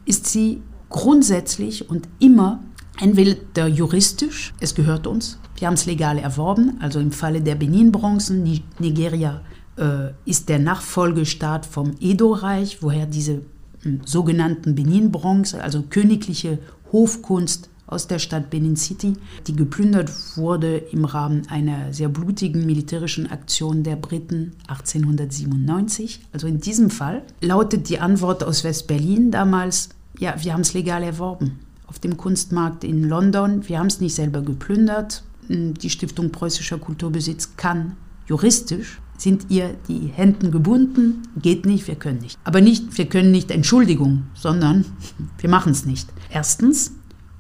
ist 0.06 0.28
sie 0.28 0.62
grundsätzlich 0.90 1.90
und 1.90 2.08
immer 2.20 2.64
entweder 3.00 3.68
juristisch, 3.68 4.54
es 4.60 4.74
gehört 4.74 5.06
uns, 5.06 5.38
wir 5.58 5.68
haben 5.68 5.76
es 5.76 5.86
legal 5.86 6.18
erworben, 6.18 6.78
also 6.80 7.00
im 7.00 7.12
Falle 7.12 7.42
der 7.42 7.56
Benin-Bronzen, 7.56 8.44
Nigeria 8.80 9.42
äh, 9.78 10.12
ist 10.26 10.50
der 10.50 10.60
Nachfolgestaat 10.60 11.66
vom 11.66 11.96
Edo-Reich, 12.00 12.82
woher 12.82 13.06
diese 13.06 13.34
äh, 13.34 13.98
sogenannten 14.06 14.76
Benin-Bronze, 14.76 15.62
also 15.62 15.84
königliche 15.84 16.60
Hofkunst, 16.92 17.70
aus 17.88 18.08
der 18.08 18.20
Stadt 18.20 18.50
Benin 18.50 18.76
City, 18.76 19.14
die 19.48 19.56
geplündert 19.56 20.12
wurde 20.36 20.78
im 20.78 21.06
Rahmen 21.06 21.48
einer 21.50 21.94
sehr 21.94 22.10
blutigen 22.10 22.66
militärischen 22.66 23.32
Aktion 23.32 23.84
der 23.84 23.96
Briten 23.96 24.54
1897. 24.68 26.22
Also 26.34 26.48
in 26.48 26.60
diesem 26.60 26.90
Fall 26.90 27.24
lautet 27.42 27.90
die 27.90 28.00
Antwort 28.00 28.44
aus 28.44 28.64
West-Berlin 28.64 29.32
damals, 29.32 29.90
ja, 30.20 30.36
wir 30.44 30.54
haben 30.54 30.62
es 30.62 30.74
legal 30.74 31.02
erworben. 31.04 31.60
Auf 31.88 32.00
dem 32.00 32.18
Kunstmarkt 32.18 32.84
in 32.84 33.04
London, 33.04 33.68
wir 33.68 33.80
haben 33.80 33.88
es 33.88 34.02
nicht 34.02 34.16
selber 34.16 34.42
geplündert. 34.42 35.24
Die 35.48 35.90
Stiftung 35.90 36.32
Preußischer 36.32 36.78
Kulturbesitz 36.78 37.56
kann 37.56 37.96
juristisch 38.28 39.00
sind 39.18 39.48
ihr 39.50 39.76
die 39.88 40.12
Händen 40.14 40.52
gebunden, 40.52 41.24
geht 41.42 41.66
nicht, 41.66 41.88
wir 41.88 41.96
können 41.96 42.20
nicht. 42.20 42.38
Aber 42.44 42.62
nicht, 42.62 42.98
wir 42.98 43.08
können 43.08 43.32
nicht 43.32 43.52
Entschuldigung, 43.52 44.28
sondern 44.34 44.86
wir 45.40 45.50
machen 45.50 45.72
es 45.72 45.86
nicht. 45.86 46.08
Erstens, 46.30 46.94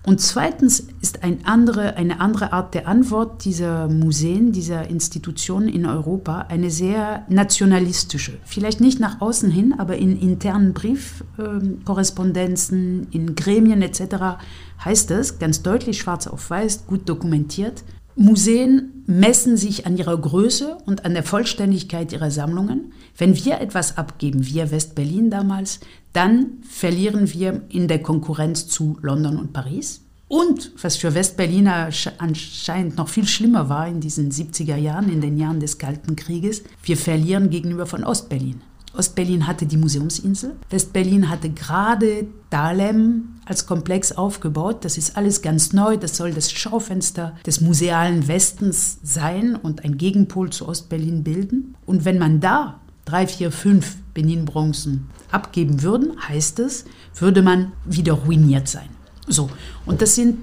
und 0.08 0.20
zweitens 0.22 0.88
ist 1.02 1.26
ein 1.26 1.40
andere, 1.44 1.98
eine 1.98 2.22
andere 2.22 2.54
Art 2.54 2.74
der 2.74 2.88
Antwort 2.88 3.44
dieser 3.44 3.90
Museen, 3.90 4.54
dieser 4.54 4.90
Institutionen 4.90 5.68
in 5.68 5.86
Europa 5.86 6.46
eine 6.48 6.70
sehr 6.70 7.26
nationalistische. 7.28 8.38
Vielleicht 8.46 8.80
nicht 8.80 9.02
nach 9.02 9.20
außen 9.20 9.52
hin, 9.52 9.76
aber 9.78 9.98
in 9.98 10.18
internen 10.18 10.74
Briefkorrespondenzen, 10.74 13.08
in 13.12 13.36
Gremien 13.36 13.82
etc. 13.82 14.38
heißt 14.86 15.12
es 15.12 15.40
ganz 15.40 15.62
deutlich 15.62 15.98
schwarz 15.98 16.28
auf 16.28 16.50
weiß, 16.50 16.88
gut 16.88 17.10
dokumentiert, 17.10 17.84
Museen 18.18 19.04
messen 19.06 19.58
sich 19.58 19.86
an 19.86 19.96
ihrer 19.96 20.18
Größe 20.18 20.78
und 20.86 21.06
an 21.06 21.14
der 21.14 21.24
Vollständigkeit 21.24 22.12
ihrer 22.12 22.32
Sammlungen. 22.32 22.92
Wenn 23.16 23.36
wir 23.36 23.62
etwas 23.62 23.98
abgeben, 23.98 24.46
wir 24.48 24.72
West-Berlin 24.72 25.30
damals, 25.30 25.80
dann 26.14 26.58
verlieren 26.68 27.32
wir 27.32 27.62
in 27.70 27.88
der 27.88 28.02
Konkurrenz 28.02 28.68
zu 28.68 28.98
London 29.02 29.38
und 29.38 29.54
Paris. 29.54 30.02
Und 30.28 30.72
was 30.82 30.98
für 30.98 31.14
Westberliner 31.14 31.90
anscheinend 32.18 32.98
noch 32.98 33.08
viel 33.08 33.26
schlimmer 33.28 33.70
war 33.70 33.88
in 33.88 34.02
diesen 34.02 34.32
70er 34.32 34.76
Jahren, 34.76 35.10
in 35.10 35.22
den 35.22 35.38
Jahren 35.38 35.60
des 35.60 35.78
Kalten 35.78 36.16
Krieges, 36.16 36.64
wir 36.84 36.98
verlieren 36.98 37.50
gegenüber 37.50 37.86
von 37.86 38.04
Ostberlin. 38.04 38.62
Ostberlin 38.94 39.48
hatte 39.48 39.66
die 39.66 39.78
Museumsinsel. 39.78 40.56
Westberlin 40.70 41.30
hatte 41.30 41.50
gerade 41.50 42.28
Dahlem 42.50 43.36
als 43.46 43.66
Komplex 43.66 44.12
aufgebaut. 44.12 44.86
Das 44.86 44.98
ist 44.98 45.18
alles 45.18 45.42
ganz 45.42 45.74
neu. 45.74 45.98
Das 45.98 46.18
soll 46.18 46.34
das 46.34 46.52
Schaufenster 46.52 47.36
des 47.46 47.62
musealen 47.62 48.28
Westens 48.28 48.98
sein 49.04 49.56
und 49.56 49.84
ein 49.84 49.98
Gegenpol 49.98 50.50
zu 50.50 50.68
Ostberlin 50.68 51.24
bilden. 51.24 51.76
Und 51.86 52.06
wenn 52.06 52.18
man 52.18 52.40
da 52.40 52.80
drei, 53.06 53.28
vier, 53.28 53.52
fünf 53.52 53.98
Benin-Bronzen 54.14 55.08
abgeben 55.32 55.82
würden, 55.82 56.14
heißt 56.28 56.60
es, 56.60 56.86
würde 57.16 57.42
man 57.42 57.72
wieder 57.86 58.14
ruiniert 58.14 58.68
sein. 58.68 58.90
So, 59.28 59.50
und 59.86 60.02
das 60.02 60.16
sind 60.16 60.38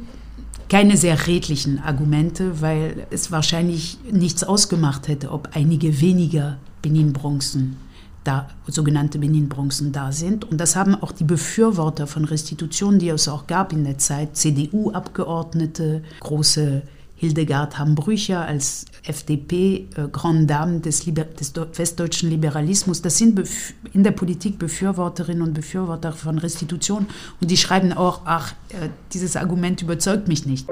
keine 0.69 0.97
sehr 0.97 1.27
redlichen 1.27 1.79
Argumente, 1.79 2.61
weil 2.61 3.07
es 3.11 3.31
wahrscheinlich 3.31 3.99
nichts 4.11 4.45
ausgemacht 4.45 5.09
hätte, 5.09 5.31
ob 5.31 5.51
einige 5.55 6.01
weniger 6.01 6.59
Benin-Bronzen 6.83 7.77
da, 8.25 8.49
sogenannte 8.67 9.19
Benin-Bronzen 9.19 9.93
da 9.93 10.11
sind. 10.11 10.45
Und 10.45 10.59
das 10.61 10.77
haben 10.77 10.95
auch 10.95 11.13
die 11.13 11.25
Befürworter 11.25 12.07
von 12.07 12.25
Restitution, 12.25 12.99
die 12.99 13.11
es 13.11 13.29
auch 13.29 13.47
gab 13.47 13.73
in 13.73 13.85
der 13.85 13.99
Zeit, 13.99 14.37
CDU-Abgeordnete, 14.37 16.03
große 16.21 16.83
Hildegard 17.17 17.79
Hambrücher 17.79 18.45
als 18.45 18.87
FDP, 19.05 19.89
äh, 19.97 20.09
Grand 20.11 20.51
Dame 20.51 20.81
des, 20.81 21.07
Liber 21.07 21.25
des 21.25 21.55
westdeutschen 21.55 22.29
Liberalismus. 22.29 23.03
Das 23.03 23.19
sind 23.19 23.41
in 23.93 24.03
der 24.03 24.11
Politik 24.11 24.59
Befürworterinnen 24.59 25.43
und 25.43 25.55
Befürworter 25.55 26.13
von 26.13 26.39
Restitution. 26.39 27.07
Und 27.41 27.51
die 27.51 27.57
schreiben 27.57 27.93
auch, 27.93 28.23
ach, 28.25 28.53
äh, 28.71 28.89
dieses 29.13 29.37
Argument 29.37 29.81
überzeugt 29.81 30.29
mich 30.29 30.45
nicht. 30.45 30.69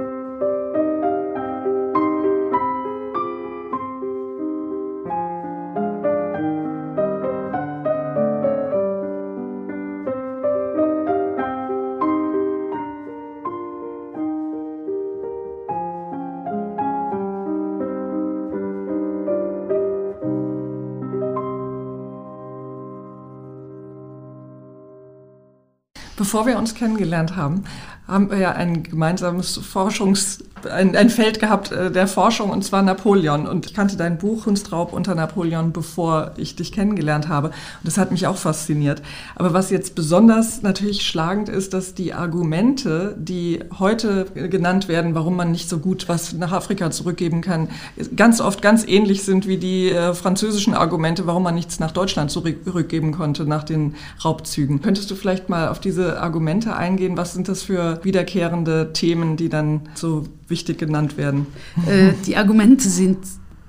Bevor 26.32 26.46
wir 26.46 26.56
uns 26.56 26.74
kennengelernt 26.74 27.36
haben, 27.36 27.64
haben 28.08 28.30
wir 28.30 28.38
ja 28.38 28.52
ein 28.52 28.84
gemeinsames 28.84 29.58
Forschungs, 29.58 30.42
ein, 30.66 30.96
ein 30.96 31.10
Feld 31.10 31.40
gehabt 31.40 31.72
äh, 31.72 31.90
der 31.90 32.06
Forschung 32.06 32.50
und 32.50 32.64
zwar 32.64 32.82
Napoleon. 32.82 33.46
Und 33.46 33.66
ich 33.66 33.74
kannte 33.74 33.96
dein 33.96 34.18
Buch 34.18 34.42
Kunstraub 34.44 34.92
unter 34.92 35.14
Napoleon, 35.14 35.72
bevor 35.72 36.32
ich 36.36 36.56
dich 36.56 36.72
kennengelernt 36.72 37.28
habe. 37.28 37.48
Und 37.48 37.54
das 37.84 37.96
hat 37.96 38.10
mich 38.10 38.26
auch 38.26 38.36
fasziniert. 38.36 39.02
Aber 39.36 39.52
was 39.52 39.70
jetzt 39.70 39.94
besonders 39.94 40.62
natürlich 40.62 41.02
schlagend 41.06 41.48
ist, 41.48 41.72
dass 41.74 41.94
die 41.94 42.12
Argumente, 42.12 43.14
die 43.18 43.60
heute 43.78 44.26
genannt 44.34 44.88
werden, 44.88 45.14
warum 45.14 45.36
man 45.36 45.50
nicht 45.50 45.68
so 45.68 45.78
gut 45.78 46.08
was 46.08 46.32
nach 46.32 46.52
Afrika 46.52 46.90
zurückgeben 46.90 47.40
kann, 47.40 47.68
ganz 48.16 48.40
oft 48.40 48.60
ganz 48.60 48.86
ähnlich 48.86 49.22
sind 49.22 49.46
wie 49.46 49.56
die 49.56 49.90
äh, 49.90 50.14
französischen 50.14 50.74
Argumente, 50.74 51.26
warum 51.26 51.44
man 51.44 51.54
nichts 51.54 51.80
nach 51.80 51.92
Deutschland 51.92 52.30
zurückgeben 52.30 53.12
konnte 53.12 53.44
nach 53.44 53.64
den 53.64 53.94
Raubzügen. 54.24 54.82
Könntest 54.82 55.10
du 55.10 55.14
vielleicht 55.14 55.48
mal 55.48 55.68
auf 55.68 55.80
diese 55.80 56.20
Argumente 56.20 56.76
eingehen? 56.76 57.16
Was 57.16 57.32
sind 57.32 57.48
das 57.48 57.62
für 57.62 58.00
wiederkehrende 58.02 58.92
Themen, 58.92 59.36
die 59.36 59.48
dann 59.48 59.82
so 59.94 60.24
wichtig 60.52 60.78
genannt 60.78 61.16
werden? 61.16 61.46
Äh, 61.88 62.12
die 62.24 62.36
Argumente 62.36 62.88
sind, 62.88 63.18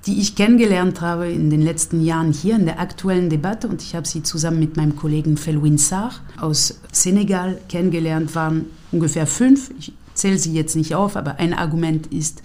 die 0.06 0.20
ich 0.20 0.36
kennengelernt 0.36 1.00
habe 1.00 1.28
in 1.28 1.50
den 1.50 1.62
letzten 1.62 2.04
Jahren 2.04 2.32
hier 2.32 2.54
in 2.54 2.66
der 2.66 2.78
aktuellen 2.78 3.30
Debatte, 3.30 3.66
und 3.66 3.82
ich 3.82 3.94
habe 3.96 4.06
sie 4.06 4.22
zusammen 4.22 4.60
mit 4.60 4.76
meinem 4.76 4.94
Kollegen 4.94 5.36
Felwin 5.36 5.78
Sarr 5.78 6.12
aus 6.38 6.78
Senegal 6.92 7.58
kennengelernt, 7.68 8.34
waren 8.34 8.66
ungefähr 8.92 9.26
fünf. 9.26 9.70
Ich 9.78 9.92
zähle 10.12 10.38
sie 10.38 10.52
jetzt 10.52 10.76
nicht 10.76 10.94
auf, 10.94 11.16
aber 11.16 11.40
ein 11.40 11.54
Argument 11.54 12.06
ist, 12.08 12.42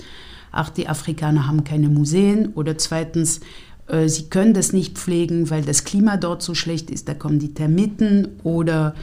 ach, 0.52 0.70
die 0.70 0.88
Afrikaner 0.88 1.48
haben 1.48 1.64
keine 1.64 1.90
Museen. 1.90 2.54
Oder 2.56 2.78
zweitens, 2.78 3.42
äh, 3.88 4.08
sie 4.08 4.30
können 4.30 4.54
das 4.54 4.72
nicht 4.74 4.98
pflegen, 4.98 5.50
weil 5.50 5.64
das 5.64 5.84
Klima 5.84 6.18
dort 6.18 6.42
so 6.42 6.56
schlecht 6.56 6.90
ist, 6.90 7.08
da 7.10 7.14
kommen 7.14 7.40
die 7.40 7.54
Termiten. 7.54 8.30
Oder 8.44 8.96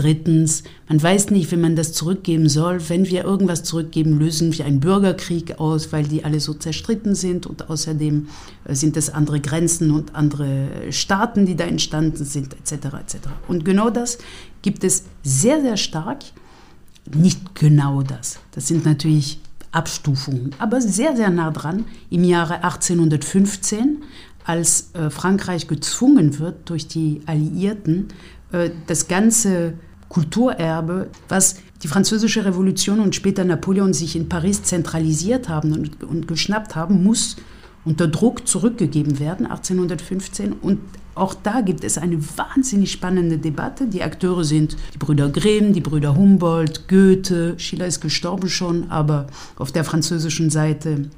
Drittens, 0.00 0.62
man 0.88 1.02
weiß 1.02 1.30
nicht, 1.30 1.52
wie 1.52 1.58
man 1.58 1.76
das 1.76 1.92
zurückgeben 1.92 2.48
soll. 2.48 2.80
Wenn 2.88 3.04
wir 3.04 3.22
irgendwas 3.22 3.64
zurückgeben, 3.64 4.18
lösen 4.18 4.56
wir 4.56 4.64
einen 4.64 4.80
Bürgerkrieg 4.80 5.60
aus, 5.60 5.92
weil 5.92 6.04
die 6.04 6.24
alle 6.24 6.40
so 6.40 6.54
zerstritten 6.54 7.14
sind. 7.14 7.46
Und 7.46 7.68
außerdem 7.68 8.28
äh, 8.64 8.74
sind 8.74 8.96
es 8.96 9.10
andere 9.10 9.40
Grenzen 9.40 9.90
und 9.90 10.14
andere 10.14 10.68
Staaten, 10.90 11.44
die 11.44 11.54
da 11.54 11.64
entstanden 11.64 12.24
sind, 12.24 12.54
etc. 12.54 12.72
etc. 12.72 13.16
Und 13.46 13.66
genau 13.66 13.90
das 13.90 14.16
gibt 14.62 14.84
es 14.84 15.04
sehr, 15.22 15.60
sehr 15.60 15.76
stark. 15.76 16.20
Nicht 17.14 17.54
genau 17.54 18.00
das. 18.02 18.38
Das 18.52 18.68
sind 18.68 18.86
natürlich 18.86 19.38
Abstufungen, 19.70 20.54
aber 20.58 20.80
sehr, 20.80 21.14
sehr 21.14 21.28
nah 21.28 21.50
dran 21.50 21.84
im 22.08 22.24
Jahre 22.24 22.64
1815, 22.64 23.98
als 24.44 24.94
äh, 24.94 25.10
Frankreich 25.10 25.68
gezwungen 25.68 26.38
wird 26.38 26.70
durch 26.70 26.88
die 26.88 27.20
Alliierten, 27.26 28.08
äh, 28.52 28.70
das 28.86 29.08
ganze 29.08 29.74
Kulturerbe, 30.10 31.08
was 31.28 31.56
die 31.82 31.88
französische 31.88 32.44
Revolution 32.44 33.00
und 33.00 33.14
später 33.14 33.44
Napoleon 33.44 33.94
sich 33.94 34.16
in 34.16 34.28
Paris 34.28 34.62
zentralisiert 34.64 35.48
haben 35.48 35.72
und, 35.72 36.04
und 36.04 36.28
geschnappt 36.28 36.74
haben, 36.74 37.02
muss 37.02 37.36
unter 37.84 38.08
Druck 38.08 38.46
zurückgegeben 38.46 39.18
werden, 39.18 39.46
1815. 39.46 40.52
Und 40.52 40.80
auch 41.14 41.34
da 41.34 41.60
gibt 41.60 41.84
es 41.84 41.96
eine 41.96 42.18
wahnsinnig 42.36 42.92
spannende 42.92 43.38
Debatte. 43.38 43.86
Die 43.86 44.02
Akteure 44.02 44.44
sind 44.44 44.76
die 44.94 44.98
Brüder 44.98 45.28
Grimm, 45.28 45.72
die 45.72 45.80
Brüder 45.80 46.16
Humboldt, 46.16 46.88
Goethe. 46.88 47.54
Schiller 47.58 47.86
ist 47.86 48.00
gestorben 48.00 48.48
schon, 48.48 48.90
aber 48.90 49.28
auf 49.56 49.72
der 49.72 49.84
französischen 49.84 50.50
Seite 50.50 51.08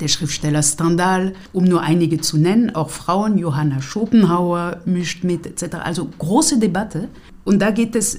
der 0.00 0.08
Schriftsteller 0.08 0.62
Stendhal, 0.62 1.34
um 1.52 1.64
nur 1.64 1.80
einige 1.80 2.20
zu 2.20 2.36
nennen, 2.36 2.74
auch 2.74 2.90
Frauen, 2.90 3.38
Johanna 3.38 3.80
Schopenhauer 3.80 4.80
mischt 4.84 5.24
mit, 5.24 5.46
etc. 5.46 5.76
Also 5.82 6.08
große 6.18 6.58
Debatte. 6.58 7.08
Und 7.44 7.60
da 7.60 7.70
geht 7.70 7.96
es 7.96 8.16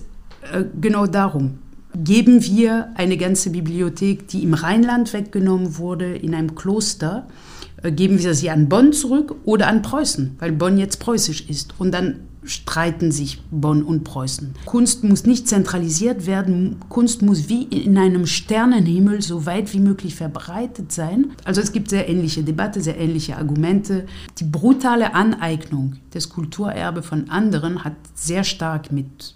äh, 0.52 0.64
genau 0.80 1.08
darum, 1.08 1.60
geben 1.96 2.44
wir 2.44 2.90
eine 2.96 3.18
ganze 3.18 3.52
Bibliothek, 3.52 4.28
die 4.28 4.44
im 4.44 4.54
Rheinland 4.54 5.14
weggenommen 5.14 5.78
wurde, 5.78 6.16
in 6.16 6.34
einem 6.36 6.56
Kloster, 6.56 7.28
äh, 7.84 7.92
geben 7.92 8.22
wir 8.22 8.34
sie 8.34 8.50
an 8.50 8.70
Bonn 8.70 8.94
zurück 8.94 9.36
oder 9.46 9.68
an 9.68 9.82
Preußen, 9.82 10.36
weil 10.40 10.52
Bonn 10.52 10.78
jetzt 10.78 11.00
preußisch 11.00 11.50
ist. 11.50 11.74
Und 11.78 11.94
dann 11.94 12.22
streiten 12.46 13.12
sich 13.12 13.42
Bonn 13.52 13.84
und 13.84 14.04
Preußen. 14.04 14.56
Kunst 14.66 15.04
muss 15.04 15.26
nicht 15.26 15.48
zentralisiert 15.48 16.26
werden, 16.26 16.78
Kunst 16.90 17.22
muss 17.22 17.50
wie 17.50 17.64
in 17.64 17.98
einem 17.98 18.26
Sternenhimmel 18.26 19.22
so 19.22 19.46
weit 19.46 19.74
wie 19.74 19.80
möglich 19.80 20.16
verbreitet 20.16 20.92
sein. 20.92 21.32
Also 21.44 21.62
es 21.62 21.72
gibt 21.72 21.90
sehr 21.90 22.08
ähnliche 22.10 22.44
Debatte, 22.44 22.82
sehr 22.82 22.98
ähnliche 22.98 23.38
Argumente. 23.38 24.06
Die 24.40 24.44
brutale 24.44 25.14
Aneignung 25.14 25.98
des 26.14 26.30
Kulturerbes 26.30 27.06
von 27.06 27.30
anderen 27.30 27.84
hat 27.84 27.96
sehr 28.14 28.44
stark 28.44 28.92
mit 28.92 29.36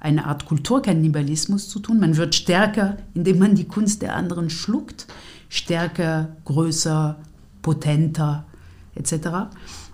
einer 0.00 0.26
Art 0.26 0.46
Kulturkannibalismus 0.46 1.68
zu 1.68 1.80
tun. 1.80 2.00
Man 2.00 2.16
wird 2.16 2.34
stärker, 2.34 2.96
indem 3.14 3.38
man 3.38 3.54
die 3.54 3.64
Kunst 3.64 4.02
der 4.02 4.14
anderen 4.14 4.50
schluckt, 4.50 5.06
stärker, 5.48 6.36
größer, 6.44 7.16
potenter 7.62 8.46
etc. 8.96 9.28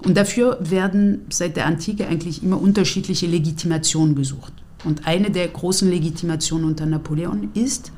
Und 0.04 0.16
dafür 0.16 0.59
werden 0.61 1.26
seit 1.30 1.56
der 1.56 1.66
Antike 1.66 2.06
eigentlich 2.06 2.42
immer 2.42 2.61
unterschiedliche 2.61 3.26
Legitimationen 3.26 4.14
gesucht. 4.14 4.52
Und 4.85 5.06
eine 5.06 5.30
der 5.30 5.49
großen 5.49 5.88
Legitimationen 5.88 6.66
unter 6.66 6.87
Napoleon 6.87 7.50
ist 7.54 7.92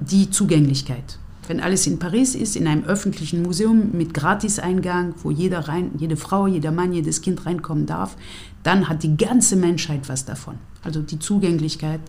die 0.00 0.30
Zugänglichkeit. 0.30 1.18
Wenn 1.46 1.60
alles 1.60 1.86
in 1.86 1.98
Paris 1.98 2.34
ist, 2.34 2.54
in 2.54 2.66
einem 2.68 2.84
öffentlichen 2.84 3.42
Museum 3.42 3.90
mit 3.92 4.14
Gratiseingang, 4.14 5.14
wo 5.22 5.30
jeder 5.30 5.66
rein, 5.66 5.90
jede 5.98 6.16
Frau, 6.16 6.46
jeder 6.46 6.70
Mann, 6.70 6.92
jedes 6.92 7.22
Kind 7.22 7.44
reinkommen 7.44 7.86
darf, 7.86 8.16
dann 8.62 8.88
hat 8.88 9.02
die 9.02 9.16
ganze 9.16 9.56
Menschheit 9.56 10.08
was 10.08 10.24
davon. 10.24 10.58
Also 10.82 11.02
die 11.02 11.18
Zugänglichkeit 11.18 12.00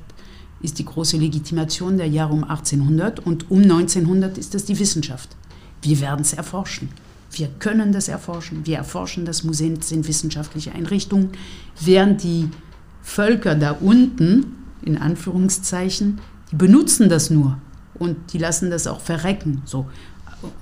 ist 0.62 0.80
die 0.80 0.86
große 0.86 1.18
Legitimation 1.18 1.98
der 1.98 2.08
Jahre 2.08 2.34
um 2.34 2.44
1800 2.44 3.20
und 3.20 3.50
um 3.50 3.64
1900 3.64 4.38
ist 4.38 4.54
das 4.54 4.66
die 4.66 4.78
Wissenschaft. 4.78 5.36
Wir 5.82 6.00
werden 6.02 6.22
es 6.22 6.34
erforschen. 6.34 6.90
Wir 7.32 7.48
können 7.60 7.92
das 7.92 8.08
erforschen. 8.08 8.66
Wir 8.66 8.78
erforschen 8.78 9.26
das. 9.26 9.44
Museen 9.44 9.82
sind 9.82 10.08
wissenschaftliche 10.08 10.74
Einrichtungen, 10.74 11.30
während 11.80 12.24
die 12.24 12.50
Völker 13.02 13.56
da 13.56 13.72
unten, 13.72 14.58
in 14.82 14.98
Anführungszeichen, 14.98 16.20
die 16.52 16.56
benutzen 16.56 17.10
das 17.10 17.30
nur 17.30 17.58
und 17.94 18.34
die 18.34 18.38
lassen 18.38 18.70
das 18.70 18.88
auch 18.88 19.00
verrecken. 19.00 19.62
So. 19.66 19.88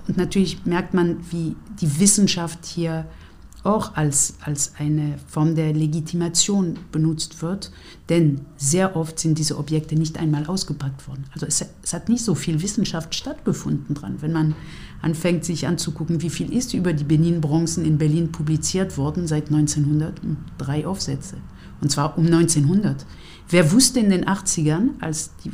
Und 0.07 0.17
natürlich 0.17 0.65
merkt 0.65 0.93
man, 0.93 1.17
wie 1.31 1.55
die 1.79 1.99
Wissenschaft 1.99 2.65
hier 2.65 3.05
auch 3.63 3.96
als, 3.96 4.36
als 4.42 4.74
eine 4.78 5.18
Form 5.28 5.56
der 5.56 5.74
Legitimation 5.74 6.80
benutzt 6.92 7.42
wird, 7.42 7.72
denn 8.08 8.42
sehr 8.56 8.96
oft 8.96 9.20
sind 9.20 9.38
diese 9.38 9.58
Objekte 9.58 9.96
nicht 9.96 10.18
einmal 10.18 10.46
ausgepackt 10.46 11.08
worden. 11.08 11.25
Also 11.34 11.46
es, 11.46 11.66
es, 11.84 11.94
hat 11.94 12.08
nicht 12.08 12.24
so 12.24 12.36
viel 12.36 12.62
Wissenschaft 12.62 13.13
stattgefunden 13.16 13.96
dran. 13.96 14.18
Wenn 14.22 14.32
man 14.32 14.56
anfängt, 15.01 15.44
sich 15.44 15.68
anzugucken, 15.68 16.22
wie 16.22 16.30
viel 16.30 16.54
ist 16.54 16.74
über 16.74 16.94
die 16.94 17.04
Benin-Bronzen 17.04 17.84
in 17.86 17.98
Berlin 17.98 18.32
publiziert 18.32 18.98
worden 18.98 19.28
seit 19.28 19.48
1900, 19.48 20.22
drei 20.58 20.88
Aufsätze. 20.88 21.36
Und 21.82 21.92
zwar 21.92 22.18
um 22.18 22.25
1900. 22.25 23.06
Wer 23.50 23.72
wusste 23.72 24.00
in 24.00 24.10
den 24.10 24.25
80ern, 24.25 24.92
als 25.01 25.32
die 25.44 25.51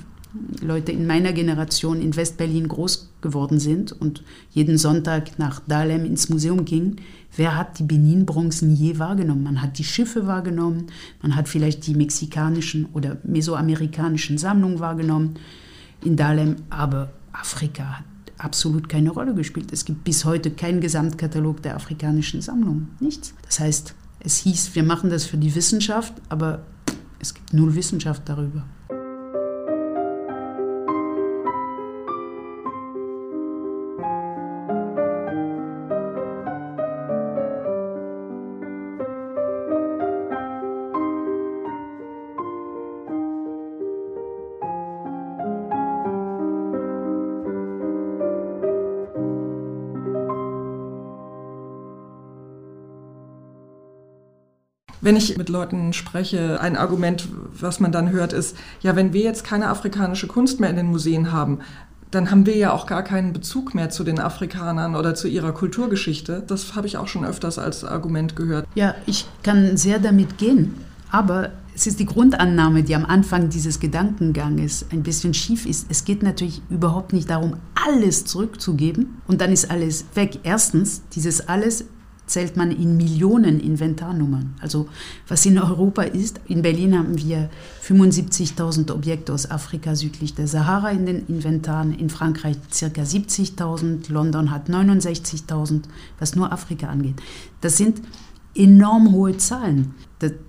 Leute 0.62 0.92
in 0.92 1.08
meiner 1.08 1.34
Generation 1.34 2.01
in 2.01 2.15
Westberlin 2.15 2.68
groß 2.68 3.12
geworden 3.22 3.60
sind 3.60 3.92
und 3.92 4.24
jeden 4.51 4.77
Sonntag 4.77 5.38
nach 5.39 5.62
Dahlem 5.68 6.06
ins 6.06 6.30
Museum 6.30 6.65
gingen, 6.65 6.98
wer 7.36 7.58
hat 7.58 7.80
die 7.80 7.84
Benin-Bronzen 7.84 8.75
je 8.75 9.00
wahrgenommen? 9.00 9.44
Man 9.44 9.62
hat 9.62 9.77
die 9.77 9.84
Schiffe 9.84 10.27
wahrgenommen, 10.27 10.88
man 11.22 11.36
hat 11.36 11.50
vielleicht 11.50 11.88
die 11.88 11.96
mexikanischen 11.96 12.88
oder 12.94 13.18
mesoamerikanischen 13.24 14.38
Sammlungen 14.38 14.80
wahrgenommen. 14.80 15.36
in 16.04 16.15
Dahlem, 16.15 16.58
aber 16.70 17.12
Afrika 17.32 18.00
hat 18.00 18.06
absolut 18.38 18.89
keine 18.89 19.10
Rolle 19.10 19.34
gespielt. 19.34 19.72
Es 19.72 19.86
gibt 19.86 20.04
bis 20.04 20.25
heute 20.25 20.51
keinen 20.51 20.82
Gesamtkatalog 20.82 21.62
der 21.62 21.75
afrikanischen 21.75 22.42
Sammlung, 22.42 22.89
nichts. 23.00 23.34
Das 23.44 23.60
heißt, 23.60 23.96
es 24.20 24.38
hieß, 24.38 24.75
wir 24.75 24.84
machen 24.84 25.10
das 25.10 25.25
für 25.25 25.38
die 25.38 25.54
Wissenschaft, 25.56 26.13
aber 26.30 26.63
es 27.20 27.34
gibt 27.34 27.54
null 27.54 27.75
Wissenschaft 27.75 28.24
darüber. 28.25 28.65
Wenn 55.06 55.18
ich 55.18 55.38
mit 55.38 55.50
Leuten 55.50 55.94
spreche, 55.94 56.60
ein 56.60 56.76
Argument, 56.76 57.28
was 57.60 57.80
man 57.80 57.92
dann 57.92 58.10
hört, 58.10 58.34
ist, 58.34 58.58
ja, 58.82 58.96
wenn 58.96 59.14
wir 59.14 59.22
jetzt 59.22 59.44
keine 59.44 59.68
afrikanische 59.68 60.26
Kunst 60.26 60.60
mehr 60.60 60.72
in 60.72 60.78
den 60.78 60.88
Museen 60.88 61.32
haben, 61.32 61.60
dann 62.10 62.32
haben 62.32 62.48
wir 62.48 62.58
ja 62.58 62.74
auch 62.74 62.88
gar 62.88 63.04
keinen 63.04 63.32
Bezug 63.32 63.76
mehr 63.76 63.92
zu 63.92 64.04
den 64.04 64.20
Afrikanern 64.20 64.96
oder 64.96 65.14
zu 65.14 65.28
ihrer 65.28 65.52
Kulturgeschichte. 65.52 66.42
Das 66.48 66.76
habe 66.76 66.88
ich 66.88 66.98
auch 66.98 67.08
schon 67.08 67.24
öfters 67.24 67.60
als 67.60 67.84
Argument 67.84 68.36
gehört. 68.36 68.68
Ja, 68.74 68.96
ich 69.06 69.28
kann 69.44 69.78
sehr 69.78 70.00
damit 70.00 70.40
gehen, 70.40 70.74
aber 71.12 71.52
es 71.76 71.86
ist 71.86 72.00
die 72.00 72.08
Grundannahme, 72.08 72.82
die 72.82 72.96
am 72.96 73.06
Anfang 73.06 73.50
dieses 73.50 73.80
Gedankenganges 73.80 74.88
ein 74.92 75.04
bisschen 75.04 75.36
schief 75.36 75.68
ist. 75.68 75.86
Es 75.90 76.04
geht 76.04 76.24
natürlich 76.24 76.64
überhaupt 76.72 77.14
nicht 77.14 77.30
darum, 77.30 77.58
alles 77.76 78.26
zurückzugeben 78.26 79.22
und 79.28 79.40
dann 79.40 79.52
ist 79.52 79.70
alles 79.70 80.06
weg. 80.16 80.40
Erstens, 80.42 81.04
dieses 81.14 81.48
alles 81.48 81.86
zählt 82.25 82.58
man 82.58 82.72
in 82.72 82.98
Millionen 82.98 83.60
Inventarnummern. 83.60 84.55
Also 84.60 84.88
was 85.27 85.46
in 85.46 85.60
Europa 85.60 86.03
ist, 86.03 86.39
in 86.48 86.62
Berlin 86.62 86.98
haben 86.98 87.17
wir 87.17 87.50
75.000 87.84 88.91
Objekte 88.91 89.34
aus 89.34 89.50
Afrika 89.50 89.96
südlich 89.96 90.34
der 90.34 90.48
Sahara 90.48 90.91
in 90.91 91.05
den 91.05 91.27
Inventaren, 91.27 91.94
in 91.94 92.10
Frankreich 92.10 92.58
ca. 92.70 93.01
70.000, 93.01 94.12
London 94.12 94.51
hat 94.51 94.70
69.000, 94.70 95.84
was 96.20 96.36
nur 96.36 96.51
Afrika 96.51 96.88
angeht. 96.88 97.15
Das 97.62 97.77
sind 97.77 98.01
enorm 98.55 99.12
hohe 99.12 99.38
Zahlen. 99.38 99.94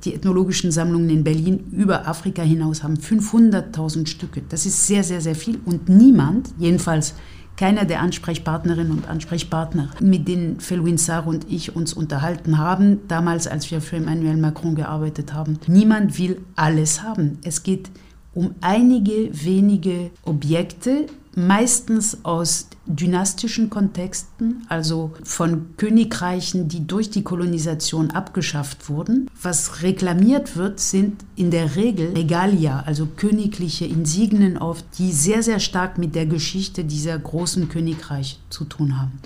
Die 0.05 0.15
ethnologischen 0.15 0.71
Sammlungen 0.71 1.11
in 1.11 1.25
Berlin 1.25 1.65
über 1.73 2.07
Afrika 2.07 2.43
hinaus 2.43 2.83
haben 2.83 2.95
500.000 2.95 4.07
Stücke. 4.07 4.43
Das 4.49 4.65
ist 4.65 4.87
sehr, 4.87 5.03
sehr, 5.03 5.21
sehr 5.21 5.35
viel 5.35 5.59
und 5.65 5.89
niemand, 5.89 6.51
jedenfalls 6.57 7.15
keiner 7.57 7.85
der 7.85 8.01
Ansprechpartnerinnen 8.01 8.93
und 8.93 9.09
Ansprechpartner, 9.09 9.91
mit 10.01 10.29
denen 10.29 10.61
Felwin 10.61 10.99
Sarr 10.99 11.27
und 11.27 11.51
ich 11.51 11.75
uns 11.75 11.93
unterhalten 11.93 12.59
haben, 12.59 13.01
damals, 13.09 13.47
als 13.47 13.71
wir 13.71 13.81
für 13.81 13.97
Emmanuel 13.97 14.37
Macron 14.37 14.75
gearbeitet 14.75 15.33
haben, 15.33 15.59
niemand 15.67 16.19
will 16.19 16.41
alles 16.55 17.03
haben. 17.03 17.39
Es 17.43 17.63
geht 17.63 17.91
um 18.35 18.55
einige 18.61 19.31
wenige 19.33 20.11
Objekte, 20.23 21.07
meistens 21.37 22.25
aus 22.25 22.69
dynastischen 22.87 23.69
Kontexten, 23.69 24.65
also 24.69 25.13
von 25.23 25.77
Königreichen, 25.77 26.69
die 26.69 26.87
durch 26.87 27.11
die 27.11 27.23
Kolonisation 27.23 28.11
abgeschafft 28.11 28.89
wurden. 28.89 29.31
Was 29.41 29.83
reklamiert 29.83 30.57
wird, 30.57 30.81
sind 30.81 31.25
in 31.37 31.51
der 31.51 31.77
Regel 31.77 32.13
Regalia, 32.15 32.81
also 32.87 33.07
königliche 33.07 33.85
Insignien 33.85 34.57
oft, 34.57 34.85
die 34.99 35.13
sehr, 35.13 35.43
sehr 35.43 35.61
stark 35.61 35.99
mit 35.99 36.15
der 36.15 36.27
Geschichte 36.27 36.85
dieser 36.85 37.19
großen 37.19 37.69
Königreiche 37.69 38.37
zu 38.49 38.65
tun 38.65 38.99
haben. 38.99 39.21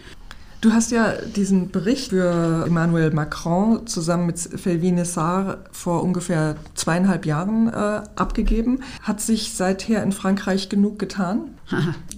Du 0.61 0.73
hast 0.73 0.91
ja 0.91 1.15
diesen 1.15 1.71
Bericht 1.71 2.11
für 2.11 2.67
Emmanuel 2.67 3.13
Macron 3.13 3.87
zusammen 3.87 4.27
mit 4.27 4.39
Felvine 4.39 5.07
Sarr 5.07 5.65
vor 5.73 6.03
ungefähr 6.03 6.57
zweieinhalb 6.75 7.25
Jahren 7.25 7.69
äh, 7.69 8.03
abgegeben. 8.15 8.81
Hat 9.01 9.23
sich 9.23 9.55
seither 9.55 10.03
in 10.03 10.13
Frankreich 10.13 10.69
genug 10.69 10.99
getan? 10.99 11.53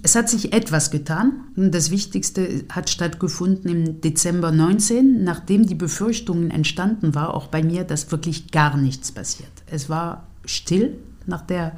Es 0.03 0.17
hat 0.17 0.29
sich 0.29 0.53
etwas 0.53 0.91
getan. 0.91 1.45
Das 1.55 1.93
Wichtigste 1.93 2.65
hat 2.69 2.91
stattgefunden 2.91 3.71
im 3.71 4.01
Dezember 4.01 4.51
19, 4.51 5.23
nachdem 5.23 5.67
die 5.67 5.77
Befürchtungen 5.77 6.51
entstanden 6.51 7.15
war, 7.15 7.35
auch 7.35 7.47
bei 7.47 7.63
mir, 7.63 7.85
dass 7.85 8.11
wirklich 8.11 8.51
gar 8.51 8.77
nichts 8.77 9.13
passiert. 9.13 9.53
Es 9.67 9.89
war 9.89 10.27
still 10.45 10.97
nach 11.27 11.43
der 11.43 11.77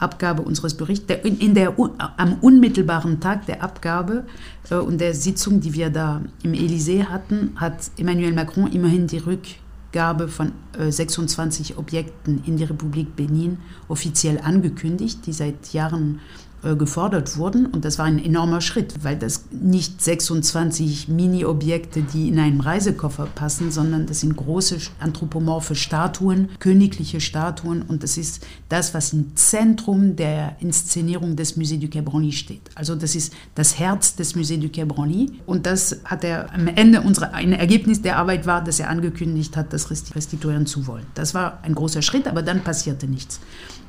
Abgabe 0.00 0.42
unseres 0.42 0.74
Berichts, 0.74 1.06
der, 1.06 1.24
in 1.24 1.54
der, 1.54 1.74
am 2.16 2.38
unmittelbaren 2.40 3.20
Tag 3.20 3.46
der 3.46 3.62
Abgabe 3.62 4.24
äh, 4.70 4.76
und 4.76 5.00
der 5.00 5.14
Sitzung, 5.14 5.60
die 5.60 5.74
wir 5.74 5.90
da 5.90 6.22
im 6.42 6.52
Élysée 6.52 7.04
hatten, 7.04 7.52
hat 7.56 7.90
Emmanuel 7.96 8.32
Macron 8.32 8.72
immerhin 8.72 9.06
die 9.06 9.18
Rückgabe 9.18 10.28
von 10.28 10.52
äh, 10.78 10.90
26 10.90 11.76
Objekten 11.78 12.42
in 12.46 12.56
die 12.56 12.64
Republik 12.64 13.14
Benin 13.14 13.58
offiziell 13.88 14.38
angekündigt, 14.38 15.26
die 15.26 15.32
seit 15.32 15.72
Jahren 15.72 16.20
gefordert 16.62 17.36
wurden. 17.36 17.66
Und 17.66 17.84
das 17.84 17.98
war 17.98 18.06
ein 18.06 18.22
enormer 18.22 18.60
Schritt, 18.60 19.02
weil 19.02 19.16
das 19.16 19.44
nicht 19.50 20.02
26 20.02 21.08
Mini-Objekte, 21.08 22.02
die 22.02 22.28
in 22.28 22.38
einen 22.38 22.60
Reisekoffer 22.60 23.26
passen, 23.34 23.70
sondern 23.70 24.06
das 24.06 24.20
sind 24.20 24.36
große 24.36 24.78
anthropomorphe 24.98 25.74
Statuen, 25.74 26.50
königliche 26.58 27.20
Statuen. 27.20 27.82
Und 27.82 28.02
das 28.02 28.16
ist 28.16 28.46
das, 28.68 28.92
was 28.94 29.12
im 29.12 29.36
Zentrum 29.36 30.16
der 30.16 30.56
Inszenierung 30.60 31.36
des 31.36 31.56
Musée 31.56 31.78
du 31.78 31.88
Quai 31.88 32.02
Branly 32.02 32.32
steht. 32.32 32.70
Also 32.74 32.94
das 32.94 33.14
ist 33.14 33.32
das 33.54 33.78
Herz 33.78 34.16
des 34.16 34.36
Musée 34.36 34.58
du 34.58 34.68
Quai 34.68 34.84
Branly. 34.84 35.32
Und 35.46 35.66
das 35.66 36.00
hat 36.04 36.24
er 36.24 36.52
am 36.52 36.66
Ende 36.68 37.00
unserer, 37.00 37.32
ein 37.32 37.52
Ergebnis 37.52 38.02
der 38.02 38.18
Arbeit 38.18 38.46
war, 38.46 38.62
dass 38.62 38.80
er 38.80 38.90
angekündigt 38.90 39.56
hat, 39.56 39.72
das 39.72 39.90
restituieren 39.90 40.66
zu 40.66 40.86
wollen. 40.86 41.06
Das 41.14 41.34
war 41.34 41.60
ein 41.62 41.74
großer 41.74 42.02
Schritt, 42.02 42.28
aber 42.28 42.42
dann 42.42 42.62
passierte 42.62 43.06
nichts. 43.06 43.40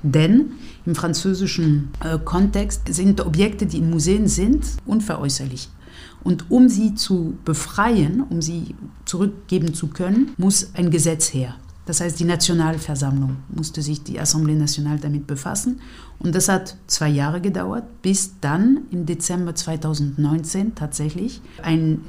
Denn 0.03 0.53
im 0.85 0.95
französischen 0.95 1.89
äh, 2.03 2.17
Kontext 2.23 2.93
sind 2.93 3.21
Objekte, 3.21 3.65
die 3.65 3.77
in 3.77 3.89
Museen 3.89 4.27
sind, 4.27 4.65
unveräußerlich. 4.85 5.69
Und 6.23 6.49
um 6.49 6.69
sie 6.69 6.95
zu 6.95 7.37
befreien, 7.45 8.21
um 8.21 8.41
sie 8.41 8.75
zurückgeben 9.05 9.73
zu 9.73 9.87
können, 9.87 10.31
muss 10.37 10.71
ein 10.75 10.91
Gesetz 10.91 11.33
her. 11.33 11.55
Das 11.85 11.99
heißt, 11.99 12.19
die 12.19 12.25
Nationalversammlung 12.25 13.37
musste 13.49 13.81
sich 13.81 14.03
die 14.03 14.19
Assemblée 14.19 14.55
Nationale 14.55 14.99
damit 14.99 15.25
befassen. 15.25 15.81
Und 16.19 16.35
das 16.35 16.47
hat 16.47 16.77
zwei 16.87 17.09
Jahre 17.09 17.41
gedauert, 17.41 17.83
bis 18.01 18.39
dann 18.39 18.81
im 18.91 19.05
Dezember 19.05 19.55
2019 19.55 20.75
tatsächlich 20.75 21.41
ein 21.63 22.01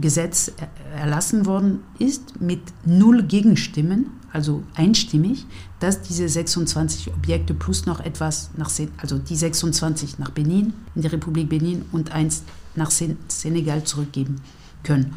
Gesetz 0.00 0.52
erlassen 0.96 1.46
worden 1.46 1.80
ist 1.98 2.40
mit 2.40 2.60
null 2.84 3.22
Gegenstimmen 3.22 4.06
also 4.32 4.62
einstimmig, 4.74 5.46
dass 5.80 6.02
diese 6.02 6.28
26 6.28 7.12
Objekte 7.12 7.54
plus 7.54 7.86
noch 7.86 8.00
etwas 8.00 8.50
nach, 8.56 8.70
also 8.98 9.18
die 9.18 9.36
26 9.36 10.18
nach 10.18 10.30
Benin, 10.30 10.72
in 10.94 11.02
die 11.02 11.08
Republik 11.08 11.48
Benin 11.48 11.84
und 11.92 12.12
eins 12.12 12.44
nach 12.76 12.90
Senegal 12.90 13.84
zurückgeben 13.84 14.36
können. 14.84 15.14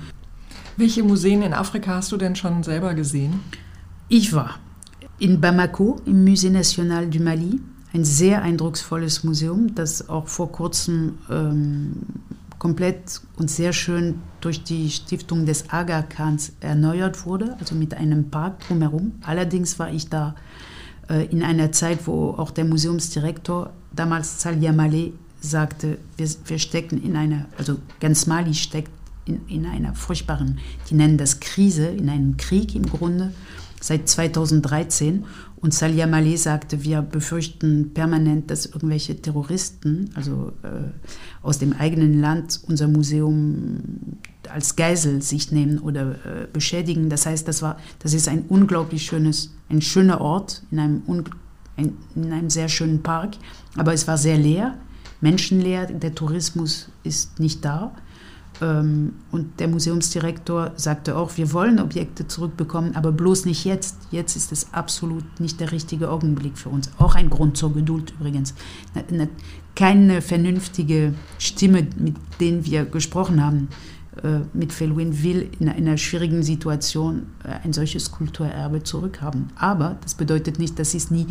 Welche 0.77 1.03
Museen 1.03 1.43
in 1.43 1.53
Afrika 1.53 1.95
hast 1.95 2.11
du 2.11 2.17
denn 2.17 2.35
schon 2.35 2.63
selber 2.63 2.95
gesehen? 2.95 3.41
Ich 4.15 4.31
war 4.31 4.59
in 5.17 5.41
Bamako 5.41 5.99
im 6.05 6.23
Musée 6.23 6.51
National 6.51 7.09
du 7.09 7.19
Mali, 7.19 7.59
ein 7.93 8.05
sehr 8.05 8.43
eindrucksvolles 8.43 9.23
Museum, 9.23 9.73
das 9.73 10.07
auch 10.07 10.27
vor 10.27 10.51
kurzem 10.51 11.17
ähm, 11.31 11.93
komplett 12.59 13.21
und 13.37 13.49
sehr 13.49 13.73
schön 13.73 14.21
durch 14.39 14.63
die 14.63 14.91
Stiftung 14.91 15.47
des 15.47 15.71
Aga 15.71 16.03
Khans 16.03 16.51
erneuert 16.59 17.25
wurde, 17.25 17.57
also 17.59 17.73
mit 17.73 17.95
einem 17.95 18.29
Park 18.29 18.59
drumherum. 18.67 19.13
Allerdings 19.23 19.79
war 19.79 19.91
ich 19.91 20.09
da 20.09 20.35
äh, 21.09 21.25
in 21.31 21.41
einer 21.41 21.71
Zeit, 21.71 22.05
wo 22.05 22.35
auch 22.37 22.51
der 22.51 22.65
Museumsdirektor, 22.65 23.71
damals 23.95 24.39
Salia 24.39 24.73
Malé, 24.73 25.13
sagte, 25.41 25.97
wir, 26.17 26.29
wir 26.45 26.59
stecken 26.59 27.01
in 27.01 27.15
einer, 27.15 27.47
also 27.57 27.77
ganz 27.99 28.27
Mali 28.27 28.53
steckt 28.53 28.91
in, 29.25 29.41
in 29.47 29.65
einer 29.65 29.95
furchtbaren, 29.95 30.59
die 30.87 30.93
nennen 30.93 31.17
das 31.17 31.39
Krise, 31.39 31.87
in 31.87 32.09
einem 32.09 32.37
Krieg 32.37 32.75
im 32.75 32.85
Grunde, 32.85 33.33
seit 33.83 34.07
2013. 34.07 35.25
Und 35.57 35.73
Salia 35.73 36.05
Malé 36.05 36.37
sagte, 36.37 36.83
wir 36.83 37.01
befürchten 37.01 37.93
permanent, 37.93 38.49
dass 38.49 38.65
irgendwelche 38.65 39.21
Terroristen, 39.21 40.09
also 40.13 40.53
äh, 40.63 40.91
aus 41.41 41.59
dem 41.59 41.73
eigenen 41.73 42.21
Land, 42.21 42.61
unser 42.67 42.87
Museum 42.87 43.79
als 44.49 44.75
Geisel 44.75 45.21
sich 45.21 45.51
nehmen 45.51 45.79
oder 45.79 46.11
äh, 46.11 46.47
beschädigen. 46.51 47.09
Das 47.09 47.25
heißt, 47.25 47.47
das, 47.47 47.61
war, 47.61 47.77
das 47.99 48.13
ist 48.13 48.29
ein 48.29 48.45
unglaublich 48.47 49.03
schönes, 49.03 49.53
ein 49.69 49.81
schöner 49.81 50.21
Ort 50.21 50.63
in 50.71 50.79
einem, 50.79 51.03
ein, 51.75 51.97
in 52.15 52.31
einem 52.31 52.49
sehr 52.49 52.69
schönen 52.69 53.03
Park. 53.03 53.35
Aber 53.75 53.93
es 53.93 54.07
war 54.07 54.17
sehr 54.17 54.37
leer, 54.37 54.77
menschenleer, 55.19 55.87
der 55.87 56.15
Tourismus 56.15 56.89
ist 57.03 57.39
nicht 57.39 57.63
da. 57.65 57.93
Ähm, 58.61 59.13
und 59.31 59.59
der 59.59 59.67
Museumsdirektor 59.67 60.71
sagte 60.75 61.17
auch, 61.17 61.37
wir 61.37 61.53
wollen 61.53 61.79
Objekte 61.79 62.27
zurückbekommen, 62.27 62.95
aber 62.95 63.11
bloß 63.11 63.45
nicht 63.45 63.65
jetzt. 63.65 63.97
Jetzt 64.11 64.35
ist 64.35 64.51
es 64.51 64.73
absolut 64.73 65.39
nicht 65.39 65.59
der 65.59 65.71
richtige 65.71 66.09
Augenblick 66.09 66.57
für 66.57 66.69
uns. 66.69 66.89
Auch 66.97 67.15
ein 67.15 67.29
Grund 67.29 67.57
zur 67.57 67.73
Geduld 67.73 68.13
übrigens. 68.19 68.53
Keine 69.75 70.21
vernünftige 70.21 71.13
Stimme, 71.39 71.87
mit 71.97 72.15
denen 72.39 72.65
wir 72.65 72.85
gesprochen 72.85 73.43
haben, 73.43 73.69
äh, 74.21 74.41
mit 74.53 74.71
Felwin 74.71 75.23
will 75.23 75.49
in 75.59 75.69
einer 75.69 75.97
schwierigen 75.97 76.43
Situation 76.43 77.27
äh, 77.43 77.65
ein 77.65 77.73
solches 77.73 78.11
Kulturerbe 78.11 78.83
zurückhaben. 78.83 79.47
Aber 79.55 79.97
das 80.01 80.13
bedeutet 80.13 80.59
nicht, 80.59 80.77
dass 80.77 80.91
sie 80.91 80.97
es 80.97 81.09
nie 81.09 81.27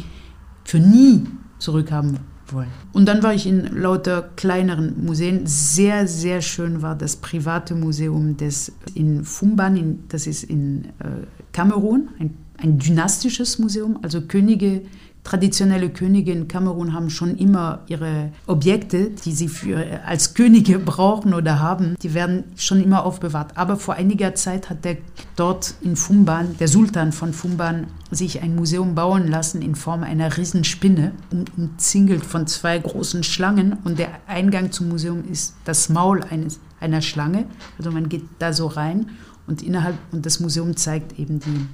für 0.64 0.80
nie 0.80 1.24
zurückhaben 1.58 2.18
wollen. 2.52 2.68
Und 2.92 3.06
dann 3.06 3.22
war 3.22 3.34
ich 3.34 3.46
in 3.46 3.64
lauter 3.76 4.30
kleineren 4.36 5.04
Museen. 5.04 5.46
Sehr, 5.46 6.06
sehr 6.06 6.42
schön 6.42 6.82
war 6.82 6.94
das 6.94 7.16
private 7.16 7.74
Museum 7.74 8.36
des 8.36 8.72
in 8.94 9.24
Fumban, 9.24 9.76
in, 9.76 10.04
das 10.08 10.26
ist 10.26 10.44
in 10.44 10.84
äh, 10.98 11.26
Kamerun, 11.52 12.08
ein, 12.18 12.34
ein 12.58 12.78
dynastisches 12.78 13.58
Museum, 13.58 13.98
also 14.02 14.20
Könige 14.22 14.82
Traditionelle 15.24 15.90
Könige 15.90 16.32
in 16.32 16.48
Kamerun 16.48 16.92
haben 16.92 17.08
schon 17.08 17.36
immer 17.36 17.80
ihre 17.86 18.32
Objekte, 18.46 19.10
die 19.10 19.32
sie 19.32 19.48
für, 19.48 20.00
als 20.04 20.34
Könige 20.34 20.78
brauchen 20.80 21.32
oder 21.32 21.60
haben, 21.60 21.94
die 22.02 22.12
werden 22.12 22.44
schon 22.56 22.82
immer 22.82 23.06
aufbewahrt. 23.06 23.56
Aber 23.56 23.76
vor 23.76 23.94
einiger 23.94 24.34
Zeit 24.34 24.68
hat 24.68 24.84
der 24.84 24.96
dort 25.36 25.74
in 25.80 25.94
Fumban, 25.96 26.56
der 26.58 26.68
Sultan 26.68 27.12
von 27.12 27.32
Fumban, 27.32 27.86
sich 28.10 28.42
ein 28.42 28.56
Museum 28.56 28.94
bauen 28.94 29.28
lassen 29.28 29.62
in 29.62 29.74
Form 29.74 30.02
einer 30.02 30.36
Riesenspinne, 30.36 31.12
umzingelt 31.56 32.26
von 32.26 32.46
zwei 32.46 32.78
großen 32.78 33.22
Schlangen. 33.22 33.78
Und 33.84 33.98
der 33.98 34.08
Eingang 34.26 34.72
zum 34.72 34.88
Museum 34.88 35.24
ist 35.30 35.54
das 35.64 35.88
Maul 35.88 36.22
eines, 36.24 36.58
einer 36.80 37.00
Schlange. 37.00 37.46
Also 37.78 37.90
man 37.90 38.08
geht 38.08 38.24
da 38.38 38.52
so 38.52 38.66
rein 38.66 39.10
und 39.46 39.62
innerhalb 39.62 39.96
und 40.12 40.26
das 40.26 40.40
Museum 40.40 40.76
zeigt 40.76 41.18
eben 41.18 41.40
die 41.40 41.66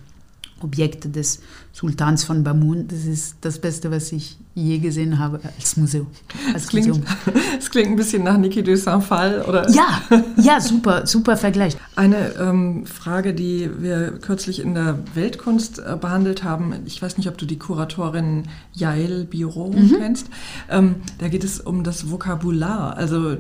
Objekte 0.63 1.09
des 1.09 1.41
Sultans 1.73 2.25
von 2.25 2.43
Bamun. 2.45 2.89
Das 2.89 3.05
ist 3.05 3.37
das 3.41 3.59
Beste, 3.59 3.91
was 3.91 4.13
ich 4.13 4.39
je 4.55 4.79
gesehen 4.79 5.19
habe 5.19 5.41
als 5.57 5.77
Museum. 5.77 6.09
Als 6.53 6.65
das, 6.65 6.69
klingt, 6.69 6.89
Museum. 6.89 7.07
klingt 7.71 7.89
ein 7.91 7.97
bisschen 7.97 8.25
nach 8.25 8.37
Niki 8.37 8.63
de 8.63 8.75
Saint-Phal, 8.75 9.43
oder? 9.43 9.71
Ja, 9.71 10.03
ja, 10.37 10.61
super, 10.61 11.07
super 11.07 11.37
Vergleich. 11.37 11.77
Eine 11.95 12.35
ähm, 12.41 12.85
Frage, 12.87 13.35
die 13.35 13.71
wir 13.79 14.19
kürzlich 14.21 14.61
in 14.61 14.75
der 14.75 14.99
Weltkunst 15.15 15.79
äh, 15.79 15.97
behandelt 16.01 16.43
haben. 16.43 16.75
Ich 16.87 17.01
weiß 17.01 17.19
nicht, 17.19 17.29
ob 17.29 17.39
du 17.39 17.47
die 17.47 17.59
Kuratorin 17.59 18.45
Yael 18.75 19.25
Biro 19.25 19.71
mhm. 19.71 19.97
kennst. 19.99 20.29
Ähm, 20.69 20.97
da 21.19 21.29
geht 21.29 21.45
es 21.45 21.61
um 21.61 21.85
das 21.85 22.11
Vokabular. 22.11 22.97
Also 22.97 23.37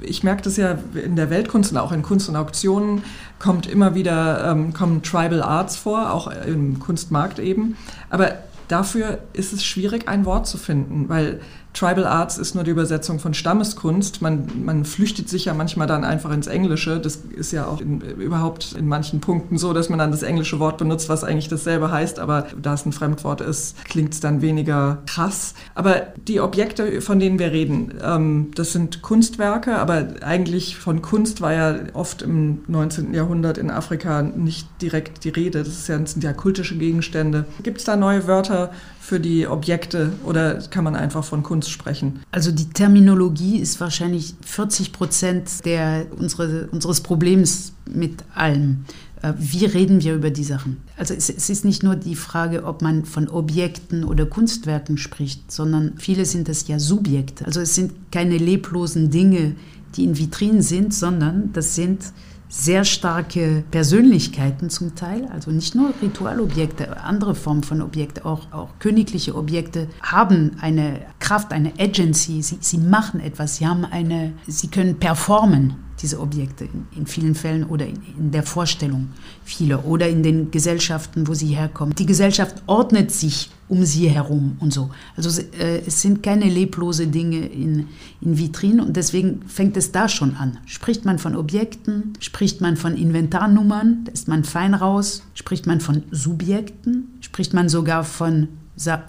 ich 0.00 0.22
merke 0.22 0.42
das 0.42 0.56
ja 0.56 0.78
in 0.94 1.16
der 1.16 1.30
Weltkunst 1.30 1.72
und 1.72 1.78
auch 1.78 1.92
in 1.92 2.02
Kunst 2.02 2.28
und 2.28 2.36
Auktionen 2.36 3.02
kommt 3.38 3.66
immer 3.66 3.94
wieder 3.94 4.50
ähm, 4.50 4.72
kommen 4.72 5.02
Tribal 5.02 5.42
Arts 5.42 5.76
vor, 5.76 6.12
auch 6.12 6.28
im 6.46 6.78
Kunstmarkt 6.78 7.38
eben. 7.38 7.76
Aber 8.10 8.32
dafür 8.68 9.18
ist 9.32 9.52
es 9.52 9.64
schwierig, 9.64 10.08
ein 10.08 10.24
Wort 10.24 10.46
zu 10.46 10.58
finden, 10.58 11.08
weil 11.08 11.40
Tribal 11.74 12.06
Arts 12.06 12.38
ist 12.38 12.54
nur 12.54 12.64
die 12.64 12.70
Übersetzung 12.70 13.18
von 13.20 13.34
Stammeskunst. 13.34 14.22
Man, 14.22 14.64
man 14.64 14.84
flüchtet 14.84 15.28
sich 15.28 15.44
ja 15.44 15.54
manchmal 15.54 15.86
dann 15.86 16.04
einfach 16.04 16.30
ins 16.32 16.46
Englische. 16.46 16.98
Das 16.98 17.16
ist 17.16 17.52
ja 17.52 17.66
auch 17.66 17.80
in, 17.80 18.00
überhaupt 18.00 18.72
in 18.72 18.88
manchen 18.88 19.20
Punkten 19.20 19.58
so, 19.58 19.72
dass 19.72 19.88
man 19.88 19.98
dann 19.98 20.10
das 20.10 20.22
englische 20.22 20.58
Wort 20.58 20.78
benutzt, 20.78 21.08
was 21.08 21.24
eigentlich 21.24 21.48
dasselbe 21.48 21.90
heißt. 21.90 22.18
Aber 22.18 22.46
da 22.60 22.74
es 22.74 22.84
ein 22.84 22.92
Fremdwort 22.92 23.40
ist, 23.40 23.84
klingt 23.84 24.14
es 24.14 24.20
dann 24.20 24.42
weniger 24.42 25.02
krass. 25.06 25.54
Aber 25.74 26.08
die 26.26 26.40
Objekte, 26.40 27.00
von 27.00 27.20
denen 27.20 27.38
wir 27.38 27.52
reden, 27.52 27.94
ähm, 28.02 28.50
das 28.54 28.72
sind 28.72 29.02
Kunstwerke. 29.02 29.78
Aber 29.78 30.08
eigentlich 30.22 30.76
von 30.76 31.02
Kunst 31.02 31.40
war 31.40 31.52
ja 31.52 31.76
oft 31.92 32.22
im 32.22 32.62
19. 32.66 33.14
Jahrhundert 33.14 33.58
in 33.58 33.70
Afrika 33.70 34.22
nicht 34.22 34.68
direkt 34.82 35.24
die 35.24 35.28
Rede. 35.28 35.62
Das, 35.62 35.86
ja, 35.86 35.98
das 35.98 36.12
sind 36.12 36.24
ja 36.24 36.32
kultische 36.32 36.76
Gegenstände. 36.76 37.44
Gibt 37.62 37.78
es 37.78 37.84
da 37.84 37.94
neue 37.94 38.26
Wörter 38.26 38.70
für 39.08 39.20
die 39.20 39.46
Objekte 39.46 40.12
oder 40.22 40.56
kann 40.68 40.84
man 40.84 40.94
einfach 40.94 41.24
von 41.24 41.42
Kunst 41.42 41.70
sprechen? 41.70 42.20
Also 42.30 42.52
die 42.52 42.68
Terminologie 42.68 43.56
ist 43.56 43.80
wahrscheinlich 43.80 44.34
40 44.44 44.92
Prozent 44.92 45.64
der, 45.64 46.04
unsere, 46.18 46.66
unseres 46.72 47.00
Problems 47.00 47.72
mit 47.90 48.22
allem. 48.34 48.84
Äh, 49.22 49.32
wie 49.38 49.64
reden 49.64 50.02
wir 50.02 50.14
über 50.14 50.28
die 50.28 50.44
Sachen? 50.44 50.82
Also 50.98 51.14
es, 51.14 51.30
es, 51.30 51.48
ist 51.48 51.64
nicht 51.64 51.82
nur 51.82 51.96
die 51.96 52.16
Frage, 52.16 52.64
ob 52.64 52.82
man 52.82 53.06
von 53.06 53.28
Objekten 53.28 54.04
oder 54.04 54.26
Kunstwerken 54.26 54.98
spricht, 54.98 55.50
sondern 55.50 55.94
viele 55.96 56.26
sind 56.26 56.46
es 56.50 56.68
ja 56.68 56.78
Subjekte. 56.78 57.46
Also 57.46 57.60
es 57.60 57.74
sind 57.74 58.12
keine 58.12 58.36
leblosen 58.36 59.10
Dinge, 59.10 59.56
die 59.96 60.04
in 60.04 60.18
Vitrinen 60.18 60.60
sind, 60.60 60.92
sondern 60.92 61.50
das 61.54 61.74
sind 61.74 62.12
sehr 62.48 62.84
starke 62.84 63.64
Persönlichkeiten 63.70 64.70
zum 64.70 64.94
Teil, 64.94 65.26
also 65.32 65.50
nicht 65.50 65.74
nur 65.74 65.92
Ritualobjekte, 66.00 67.02
andere 67.02 67.34
Formen 67.34 67.62
von 67.62 67.82
Objekten, 67.82 68.24
auch, 68.24 68.50
auch 68.52 68.70
königliche 68.78 69.34
Objekte 69.34 69.88
haben 70.02 70.56
eine 70.60 71.00
Kraft, 71.18 71.52
eine 71.52 71.72
Agency, 71.78 72.42
sie, 72.42 72.58
sie 72.60 72.78
machen 72.78 73.20
etwas, 73.20 73.56
sie 73.56 73.66
haben 73.66 73.84
eine, 73.84 74.32
sie 74.46 74.68
können 74.68 74.98
performen 74.98 75.87
diese 76.02 76.20
Objekte 76.20 76.64
in, 76.64 76.86
in 76.96 77.06
vielen 77.06 77.34
Fällen 77.34 77.64
oder 77.64 77.86
in, 77.86 77.96
in, 78.18 78.30
der 78.30 78.42
Vorstellung 78.42 79.08
vieler 79.44 79.84
oder 79.84 80.08
in 80.08 80.22
den 80.22 80.50
Gesellschaften, 80.50 81.28
wo 81.28 81.34
sie 81.34 81.48
herkommen. 81.54 81.94
Die 81.94 82.06
Gesellschaft 82.06 82.62
ordnet 82.66 83.10
sich 83.10 83.50
um 83.68 83.84
sie 83.84 84.08
herum 84.08 84.56
und 84.60 84.72
so. 84.72 84.90
Also 85.16 85.42
äh, 85.58 85.82
es 85.86 86.00
sind 86.00 86.22
keine 86.22 86.46
leblose 86.46 87.06
Dinge 87.06 87.46
in, 87.46 87.88
in 88.20 88.38
Vitrinen 88.38 88.80
und 88.80 88.96
deswegen 88.96 89.42
fängt 89.46 89.76
es 89.76 89.92
da 89.92 90.08
schon 90.08 90.36
an. 90.36 90.58
Spricht 90.66 91.04
man 91.04 91.18
von 91.18 91.36
Objekten, 91.36 92.14
spricht 92.20 92.60
man 92.60 92.76
von 92.76 92.96
Inventarnummern, 92.96 94.04
da 94.04 94.12
ist 94.12 94.28
man 94.28 94.44
fein 94.44 94.74
raus, 94.74 95.22
spricht 95.34 95.66
man 95.66 95.80
von 95.80 96.02
Subjekten, 96.10 97.18
spricht 97.20 97.52
man 97.52 97.68
sogar 97.68 98.04
von 98.04 98.48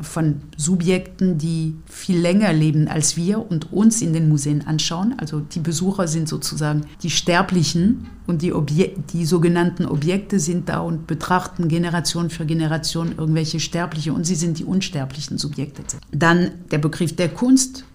von 0.01 0.41
Subjekten, 0.57 1.37
die 1.37 1.75
viel 1.85 2.19
länger 2.19 2.51
leben 2.53 2.87
als 2.87 3.15
wir 3.15 3.49
und 3.49 3.71
uns 3.71 4.01
in 4.01 4.13
den 4.13 4.27
Museen 4.27 4.65
anschauen. 4.65 5.13
Also 5.17 5.39
die 5.39 5.59
Besucher 5.59 6.07
sind 6.07 6.27
sozusagen 6.27 6.85
die 7.03 7.09
Sterblichen 7.09 8.07
und 8.25 8.41
die, 8.41 8.53
die 9.13 9.25
sogenannten 9.25 9.85
Objekte 9.85 10.39
sind 10.39 10.69
da 10.69 10.79
und 10.79 11.07
betrachten 11.07 11.67
Generation 11.67 12.29
für 12.29 12.45
Generation 12.45 13.13
irgendwelche 13.17 13.59
Sterbliche 13.59 14.13
und 14.13 14.25
sie 14.25 14.35
sind 14.35 14.59
die 14.59 14.65
unsterblichen 14.65 15.37
Subjekte. 15.37 15.83
Dann 16.11 16.51
der 16.71 16.79
Begriff 16.79 17.15
der 17.15 17.29
Kunst. 17.29 17.85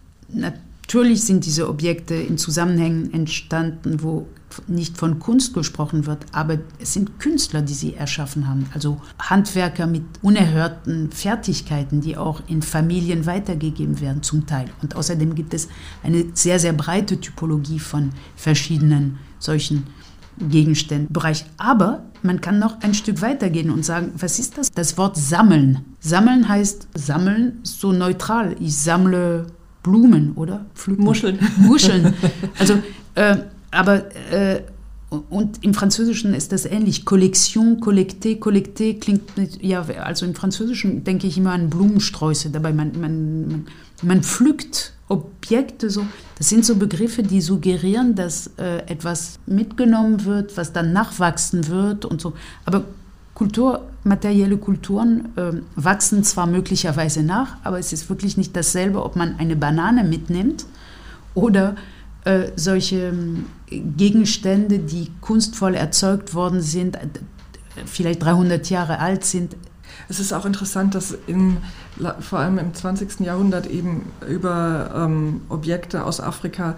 Natürlich 0.87 1.25
sind 1.25 1.47
diese 1.47 1.69
Objekte 1.69 2.15
in 2.15 2.37
Zusammenhängen 2.37 3.13
entstanden, 3.15 4.03
wo 4.03 4.29
nicht 4.69 4.99
von 4.99 5.19
Kunst 5.19 5.55
gesprochen 5.55 6.07
wird, 6.07 6.27
aber 6.31 6.59
es 6.79 6.93
sind 6.93 7.19
Künstler, 7.19 7.63
die 7.63 7.73
sie 7.73 7.95
erschaffen 7.95 8.47
haben. 8.47 8.67
Also 8.75 9.01
Handwerker 9.19 9.87
mit 9.87 10.05
unerhörten 10.21 11.11
Fertigkeiten, 11.11 12.03
die 12.03 12.19
auch 12.19 12.43
in 12.49 12.63
Familien 12.63 13.27
weitergegeben 13.27 14.01
werden 14.01 14.23
zum 14.23 14.47
Teil. 14.47 14.67
Und 14.83 14.95
außerdem 14.95 15.35
gibt 15.35 15.55
es 15.55 15.69
eine 16.03 16.27
sehr, 16.35 16.59
sehr 16.59 16.75
breite 16.75 17.19
Typologie 17.19 17.79
von 17.79 18.11
verschiedenen 18.37 19.19
solchen 19.39 19.85
Gegenständen. 20.39 21.13
Bereich. 21.13 21.47
Aber 21.57 22.05
man 22.23 22.41
kann 22.41 22.59
noch 22.59 22.81
ein 22.83 22.95
Stück 22.95 23.23
weitergehen 23.23 23.71
und 23.71 23.85
sagen, 23.85 24.13
was 24.19 24.39
ist 24.39 24.59
das? 24.59 24.71
Das 24.71 24.99
Wort 24.99 25.17
sammeln. 25.17 25.85
Sammeln 26.01 26.49
heißt, 26.49 26.89
sammeln 26.95 27.61
ist 27.63 27.81
so 27.81 27.93
neutral. 27.93 28.55
Ich 28.61 28.77
sammle 28.77 29.47
Blumen, 29.85 30.33
oder? 30.35 30.67
Pflücken. 30.75 31.05
Muscheln. 31.05 31.39
Muscheln. 31.59 32.13
Also 32.59 32.83
äh, 33.15 33.37
aber 33.71 34.05
äh, 34.33 34.63
und 35.31 35.63
im 35.63 35.75
Französischen 35.75 36.35
ist 36.35 36.51
das 36.51 36.65
ähnlich. 36.65 37.05
Collection, 37.05 37.81
collecté, 37.81 38.41
collecté 38.41 38.99
klingt, 38.99 39.37
mit, 39.37 39.63
ja, 39.63 39.85
also 40.03 40.27
im 40.27 40.35
Französischen 40.35 41.05
denke 41.05 41.29
ich 41.29 41.39
immer 41.39 41.53
an 41.53 41.71
Blumensträuße. 41.71 42.51
Dabei 42.51 42.73
man, 42.73 42.99
man, 43.01 43.49
man, 43.49 43.67
man 44.03 44.23
pflückt 44.23 44.93
Objekte 45.09 45.91
so. 45.91 46.05
Das 46.39 46.49
sind 46.49 46.65
so 46.65 46.77
Begriffe, 46.77 47.23
die 47.23 47.41
suggerieren, 47.41 48.17
dass 48.17 48.51
äh, 48.57 48.79
etwas 48.87 49.39
mitgenommen 49.47 50.25
wird, 50.25 50.57
was 50.57 50.73
dann 50.73 50.93
nachwachsen 50.93 51.69
wird 51.69 52.05
und 52.05 52.21
so. 52.21 52.33
Aber 52.65 52.85
Kultur, 53.35 53.89
materielle 54.05 54.57
Kulturen 54.57 55.33
äh, 55.37 55.53
wachsen 55.75 56.23
zwar 56.23 56.47
möglicherweise 56.47 57.23
nach, 57.23 57.57
aber 57.65 57.79
es 57.79 57.93
ist 57.93 58.09
wirklich 58.09 58.37
nicht 58.37 58.55
dasselbe, 58.55 59.05
ob 59.05 59.17
man 59.17 59.39
eine 59.39 59.57
Banane 59.57 60.05
mitnimmt 60.05 60.67
oder 61.35 61.75
äh, 62.25 62.53
solche 62.57 63.09
ähm, 63.09 63.47
Gegenstände, 63.69 64.79
die 64.79 65.11
kunstvoll 65.21 65.75
erzeugt 65.75 66.35
worden 66.35 66.61
sind, 66.61 66.97
äh, 66.97 67.01
vielleicht 67.87 68.23
300 68.23 68.71
Jahre 68.71 69.01
alt 69.01 69.25
sind. 69.25 69.57
Es 70.09 70.21
ist 70.21 70.33
auch 70.33 70.45
interessant, 70.45 70.95
dass 70.95 71.17
im, 71.27 71.59
vor 72.21 72.39
allem 72.39 72.59
im 72.59 72.73
20. 72.75 73.21
Jahrhundert 73.21 73.67
eben 73.67 74.07
über 74.29 74.91
ähm, 74.95 75.43
Objekte 75.49 76.05
aus 76.05 76.21
Afrika 76.21 76.77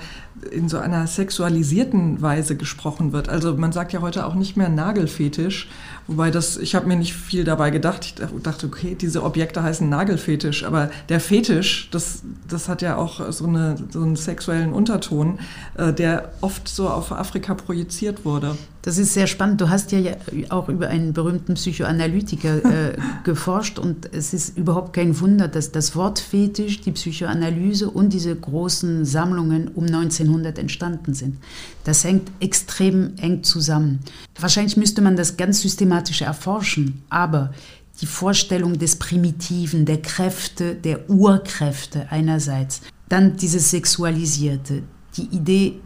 in 0.51 0.68
so 0.68 0.79
einer 0.79 1.07
sexualisierten 1.07 2.22
Weise 2.22 2.57
gesprochen 2.57 3.12
wird. 3.12 3.29
Also 3.29 3.57
man 3.57 3.72
sagt 3.72 3.92
ja 3.92 4.01
heute 4.01 4.27
auch 4.27 4.35
nicht 4.35 4.57
mehr 4.57 4.68
Nagelfetisch 4.68 5.68
Wobei 6.09 6.31
das, 6.31 6.57
ich 6.57 6.75
habe 6.75 6.87
mir 6.87 6.96
nicht 6.96 7.14
viel 7.14 7.42
dabei 7.42 7.70
gedacht. 7.70 8.05
Ich 8.05 8.42
dachte, 8.42 8.66
okay, 8.66 8.96
diese 8.99 9.25
Objekte 9.25 9.62
heißen 9.62 9.88
Nagelfetisch, 9.88 10.64
aber 10.64 10.90
der 11.09 11.18
Fetisch, 11.18 11.88
das, 11.90 12.22
das 12.49 12.68
hat 12.68 12.81
ja 12.81 12.96
auch 12.96 13.33
so, 13.33 13.46
eine, 13.46 13.77
so 13.90 14.03
einen 14.03 14.14
sexuellen 14.14 14.72
Unterton, 14.72 15.40
äh, 15.77 15.92
der 15.92 16.33
oft 16.42 16.68
so 16.68 16.88
auf 16.88 17.11
Afrika 17.11 17.55
projiziert 17.55 18.25
wurde. 18.25 18.57
Das 18.87 18.99
ist 18.99 19.14
sehr 19.14 19.27
spannend. 19.27 19.61
Du 19.61 19.68
hast 19.68 19.90
ja 19.90 20.12
auch 20.49 20.68
über 20.68 20.87
einen 20.87 21.12
berühmten 21.12 21.55
Psychoanalytiker 21.55 22.64
äh, 22.64 22.96
geforscht 23.25 23.81
und 23.81 24.14
es 24.14 24.33
ist 24.33 24.57
überhaupt 24.57 24.92
kein 24.92 25.18
Wunder, 25.18 25.49
dass 25.49 25.72
das 25.72 25.96
Wort 25.96 26.20
Fetisch, 26.20 26.83
die 26.83 26.92
Psychoanalyse 26.92 27.90
und 27.90 28.12
diese 28.12 28.37
großen 28.37 29.05
Sammlungen 29.05 29.66
um 29.75 29.87
1900 29.87 30.61
entstanden 30.61 31.14
sind. 31.14 31.38
Das 31.83 32.05
hängt 32.05 32.31
extrem 32.38 33.14
eng 33.16 33.42
zusammen. 33.42 33.99
Wahrscheinlich 34.38 34.77
müsste 34.77 35.03
man 35.03 35.16
das 35.16 35.37
ganz 35.37 35.62
systematisch 35.62 36.22
erforschen, 36.22 37.03
aber 37.11 37.53
die 38.01 38.07
Vorstellung 38.07 38.79
des 38.79 38.94
Primitiven, 38.94 39.85
der 39.85 40.01
Kräfte, 40.01 40.77
der 40.77 41.11
Urkräfte 41.11 42.07
einerseits, 42.11 42.83
dann 43.09 43.37
dieses 43.37 43.68
Sexualisierte, 43.72 44.85
die 45.16 45.25
Idee 45.35 45.81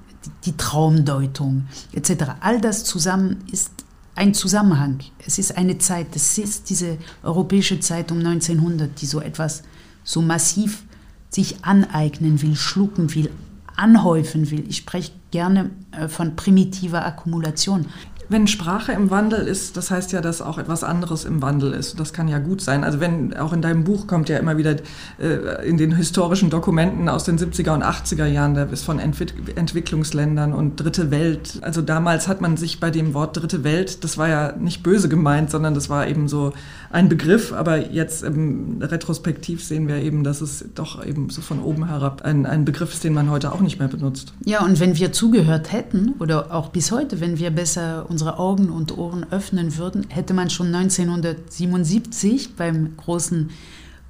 die 0.44 0.56
Traumdeutung 0.56 1.66
etc. 1.92 2.24
All 2.40 2.61
das 2.61 2.85
zusammen 2.85 3.44
ist 3.50 3.70
ein 4.14 4.35
Zusammenhang. 4.35 5.00
Es 5.26 5.38
ist 5.38 5.56
eine 5.56 5.78
Zeit, 5.78 6.14
es 6.14 6.37
ist 6.37 6.68
diese 6.68 6.98
europäische 7.22 7.80
Zeit 7.80 8.12
um 8.12 8.18
1900, 8.18 9.00
die 9.00 9.06
so 9.06 9.20
etwas 9.20 9.62
so 10.04 10.20
massiv 10.20 10.85
sich 11.30 11.64
aneignen 11.64 12.42
will, 12.42 12.56
schlucken 12.56 13.14
will, 13.14 13.30
anhäufen 13.76 14.50
will. 14.50 14.64
Ich 14.68 14.78
spreche 14.78 15.12
gerne 15.30 15.70
äh, 15.92 16.09
von 16.09 16.37
primitiver 16.37 17.06
Akkumulation. 17.06 17.87
Wenn 18.31 18.47
Sprache 18.47 18.93
im 18.93 19.11
Wandel 19.11 19.40
ist, 19.40 19.77
das 19.77 19.90
heißt 19.90 20.12
ja, 20.12 20.21
dass 20.21 20.40
auch 20.40 20.57
etwas 20.57 20.85
anderes 20.85 21.25
im 21.25 21.43
Wandel 21.43 21.73
ist. 21.73 21.99
Das 21.99 22.12
kann 22.12 22.29
ja 22.29 22.38
gut 22.38 22.61
sein. 22.61 22.85
Also 22.85 23.01
wenn 23.01 23.37
auch 23.37 23.53
in 23.53 23.61
deinem 23.61 23.83
Buch 23.83 24.07
kommt 24.07 24.29
ja 24.29 24.38
immer 24.38 24.57
wieder 24.57 24.77
äh, 25.19 25.69
in 25.69 25.79
den 25.79 25.97
historischen 25.97 26.49
Dokumenten 26.49 27.09
aus 27.09 27.25
den 27.25 27.40
70er 27.40 27.75
und 27.75 27.83
80er 27.83 28.27
Jahren, 28.27 28.55
da 28.55 28.62
ist 28.62 28.85
von 28.85 29.01
Entwick 29.01 29.35
Entwicklungsländern 29.57 30.53
und 30.53 30.77
Dritte 30.77 31.11
Welt. 31.11 31.59
Also 31.62 31.83
damals 31.83 32.29
hat 32.29 32.40
man 32.40 32.57
sich 32.57 32.79
bei 32.79 32.93
dem 32.93 33.14
Wort 33.14 33.37
Dritte 33.37 33.64
Welt, 33.64 34.05
das 34.05 34.16
war 34.16 34.29
ja 34.29 34.53
nicht 34.53 34.85
böse 34.85 35.09
gemeint, 35.09 35.51
sondern 35.51 35.75
das 35.75 35.90
war 35.90 36.07
eben 36.07 36.29
so 36.29 36.53
ein 36.93 37.09
Begriff. 37.09 37.53
Aber 37.53 37.90
jetzt 37.90 38.23
ähm, 38.23 38.81
retrospektiv 38.81 39.64
sehen 39.64 39.88
wir 39.88 39.97
eben, 39.97 40.23
dass 40.23 40.40
es 40.40 40.66
doch 40.77 41.05
eben 41.05 41.31
so 41.31 41.43
von 41.43 41.61
oben 41.61 41.88
herab 41.88 42.23
ein, 42.23 42.47
ein 42.47 42.64
Begriff 42.64 42.93
ist, 42.93 43.03
den 43.03 43.12
man 43.12 43.29
heute 43.29 43.51
auch 43.51 43.61
nicht 43.61 43.81
mehr 43.81 43.88
benutzt. 43.88 44.35
Ja, 44.45 44.64
und 44.64 44.79
wenn 44.79 44.97
wir 44.97 45.11
zugehört 45.11 45.73
hätten 45.73 46.14
oder 46.21 46.55
auch 46.55 46.69
bis 46.69 46.93
heute, 46.93 47.21
wenn 47.21 47.37
wir 47.37 47.51
besser 47.51 48.07
uns 48.09 48.19
unsere 48.20 48.38
Augen 48.38 48.68
und 48.68 48.98
Ohren 48.98 49.24
öffnen 49.30 49.78
würden, 49.78 50.04
hätte 50.11 50.35
man 50.35 50.50
schon 50.50 50.74
1977 50.74 52.54
beim 52.54 52.94
großen 52.98 53.48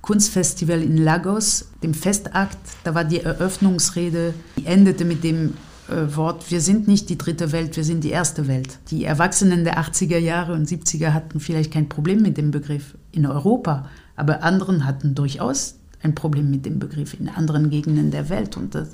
Kunstfestival 0.01 0.83
in 0.83 0.97
Lagos, 0.97 1.69
dem 1.85 1.95
Festakt, 1.95 2.59
da 2.83 2.97
war 2.97 3.05
die 3.05 3.21
Eröffnungsrede, 3.21 4.35
die 4.57 4.67
endete 4.67 5.05
mit 5.05 5.23
dem 5.23 5.55
äh, 5.89 6.17
Wort, 6.17 6.51
wir 6.51 6.61
sind 6.61 6.89
nicht 6.89 7.09
die 7.09 7.19
dritte 7.19 7.53
Welt, 7.53 7.77
wir 7.77 7.85
sind 7.85 8.03
die 8.03 8.11
erste 8.11 8.49
Welt. 8.49 8.79
Die 8.91 9.05
Erwachsenen 9.05 9.63
der 9.63 9.79
80er 9.79 10.19
Jahre 10.19 10.55
und 10.55 10.69
70er 10.69 11.13
hatten 11.13 11.39
vielleicht 11.39 11.73
kein 11.73 11.89
Problem 11.89 12.21
mit 12.21 12.37
dem 12.37 12.51
Begriff 12.51 12.97
in 13.13 13.27
Europa, 13.27 13.89
aber 14.17 14.43
anderen 14.43 14.87
hatten 14.87 15.15
durchaus 15.15 15.77
ein 16.03 16.17
Problem 16.17 16.51
mit 16.51 16.67
dem 16.67 16.81
Begriff 16.81 17.15
in 17.15 17.29
anderen 17.29 17.71
Gegenden 17.71 18.11
der 18.11 18.29
Welt 18.29 18.57
und 18.57 18.75
das, 18.75 18.89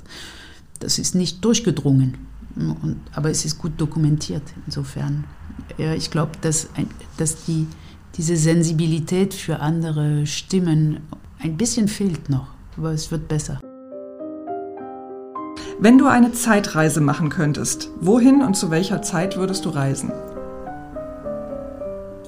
das 0.79 0.99
ist 0.99 1.15
nicht 1.15 1.43
durchgedrungen. 1.43 2.17
Und, 2.55 3.01
aber 3.13 3.29
es 3.29 3.45
ist 3.45 3.59
gut 3.59 3.73
dokumentiert 3.77 4.43
insofern. 4.65 5.25
Ja, 5.77 5.93
ich 5.93 6.09
glaube, 6.09 6.31
dass, 6.41 6.69
dass 7.17 7.45
die, 7.45 7.67
diese 8.15 8.35
Sensibilität 8.35 9.33
für 9.33 9.59
andere 9.59 10.25
Stimmen 10.25 11.01
ein 11.39 11.57
bisschen 11.57 11.87
fehlt 11.87 12.29
noch, 12.29 12.47
aber 12.77 12.91
es 12.91 13.11
wird 13.11 13.27
besser. 13.27 13.59
Wenn 15.79 15.99
du 15.99 16.07
eine 16.07 16.31
Zeitreise 16.31 17.01
machen 17.01 17.29
könntest, 17.29 17.89
wohin 18.01 18.41
und 18.41 18.55
zu 18.55 18.71
welcher 18.71 19.03
Zeit 19.03 19.37
würdest 19.37 19.65
du 19.65 19.69
reisen? 19.69 20.11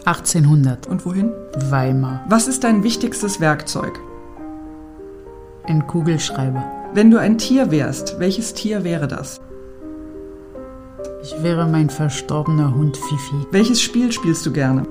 1800. 0.05 0.87
Und 0.87 1.05
wohin? 1.05 1.31
Weimar. 1.69 2.23
Was 2.27 2.47
ist 2.47 2.63
dein 2.63 2.83
wichtigstes 2.83 3.39
Werkzeug? 3.39 3.99
Ein 5.63 5.87
Kugelschreiber. 5.87 6.78
Wenn 6.91 7.11
du 7.11 7.19
ein 7.19 7.37
Tier 7.37 7.69
wärst, 7.69 8.19
welches 8.19 8.55
Tier 8.55 8.83
wäre 8.83 9.07
das? 9.07 9.39
Ich 11.21 11.43
wäre 11.43 11.67
mein 11.67 11.89
verstorbener 11.89 12.73
Hund 12.73 12.97
Fifi. 12.97 13.45
Welches 13.51 13.79
Spiel 13.79 14.11
spielst 14.11 14.43
du 14.45 14.51
gerne? 14.51 14.87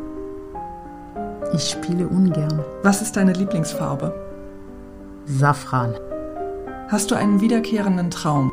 Ich 1.54 1.70
spiele 1.70 2.06
ungern. 2.06 2.62
Was 2.84 3.02
ist 3.02 3.16
deine 3.16 3.32
Lieblingsfarbe? 3.32 4.14
Safran. 5.26 5.94
Hast 6.88 7.10
du 7.10 7.16
einen 7.16 7.40
wiederkehrenden 7.40 8.10
Traum? 8.10 8.52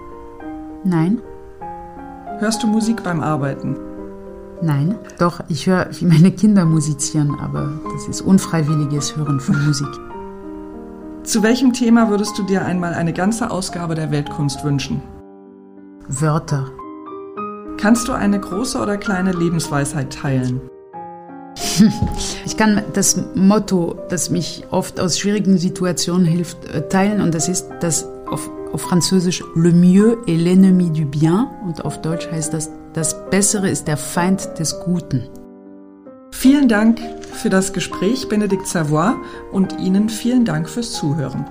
Nein. 0.83 1.21
Hörst 2.39 2.63
du 2.63 2.67
Musik 2.67 3.03
beim 3.03 3.21
Arbeiten? 3.21 3.77
Nein, 4.61 4.95
doch, 5.19 5.41
ich 5.49 5.67
höre, 5.67 5.87
wie 5.91 6.05
meine 6.05 6.31
Kinder 6.31 6.65
musizieren, 6.65 7.35
aber 7.39 7.73
das 7.93 8.07
ist 8.07 8.21
unfreiwilliges 8.21 9.15
Hören 9.15 9.39
von 9.39 9.63
Musik. 9.65 9.87
Zu 11.25 11.41
welchem 11.41 11.73
Thema 11.73 12.09
würdest 12.11 12.37
du 12.37 12.43
dir 12.43 12.63
einmal 12.63 12.93
eine 12.93 13.11
ganze 13.11 13.49
Ausgabe 13.49 13.95
der 13.95 14.11
Weltkunst 14.11 14.63
wünschen? 14.63 15.01
Wörter. 16.07 16.69
Kannst 17.77 18.07
du 18.07 18.13
eine 18.13 18.39
große 18.39 18.79
oder 18.79 18.97
kleine 18.97 19.31
Lebensweisheit 19.31 20.13
teilen? 20.13 20.61
Ich 22.45 22.57
kann 22.57 22.83
das 22.93 23.19
Motto, 23.33 23.97
das 24.09 24.29
mich 24.29 24.65
oft 24.71 24.97
aus 24.99 25.19
schwierigen 25.19 25.57
Situationen 25.57 26.25
hilft, 26.25 26.63
äh, 26.65 26.87
teilen 26.87 27.19
und 27.19 27.35
das 27.35 27.49
ist 27.49 27.67
das 27.81 28.07
auf, 28.29 28.49
auf 28.71 28.81
Französisch 28.81 29.43
Le 29.55 29.73
mieux 29.73 30.15
est 30.25 30.39
l'ennemi 30.39 30.89
du 30.93 31.05
bien 31.05 31.47
und 31.65 31.83
auf 31.83 32.01
Deutsch 32.01 32.31
heißt 32.31 32.53
das 32.53 32.69
Das 32.93 33.29
Bessere 33.29 33.69
ist 33.69 33.89
der 33.89 33.97
Feind 33.97 34.57
des 34.57 34.79
Guten. 34.79 35.23
Vielen 36.37 36.67
Dank 36.67 36.99
für 37.31 37.49
das 37.49 37.73
Gespräch, 37.73 38.27
Benedikt 38.27 38.67
Savoy, 38.67 39.15
und 39.51 39.79
Ihnen 39.79 40.09
vielen 40.09 40.45
Dank 40.45 40.69
fürs 40.69 40.91
Zuhören. 40.91 41.45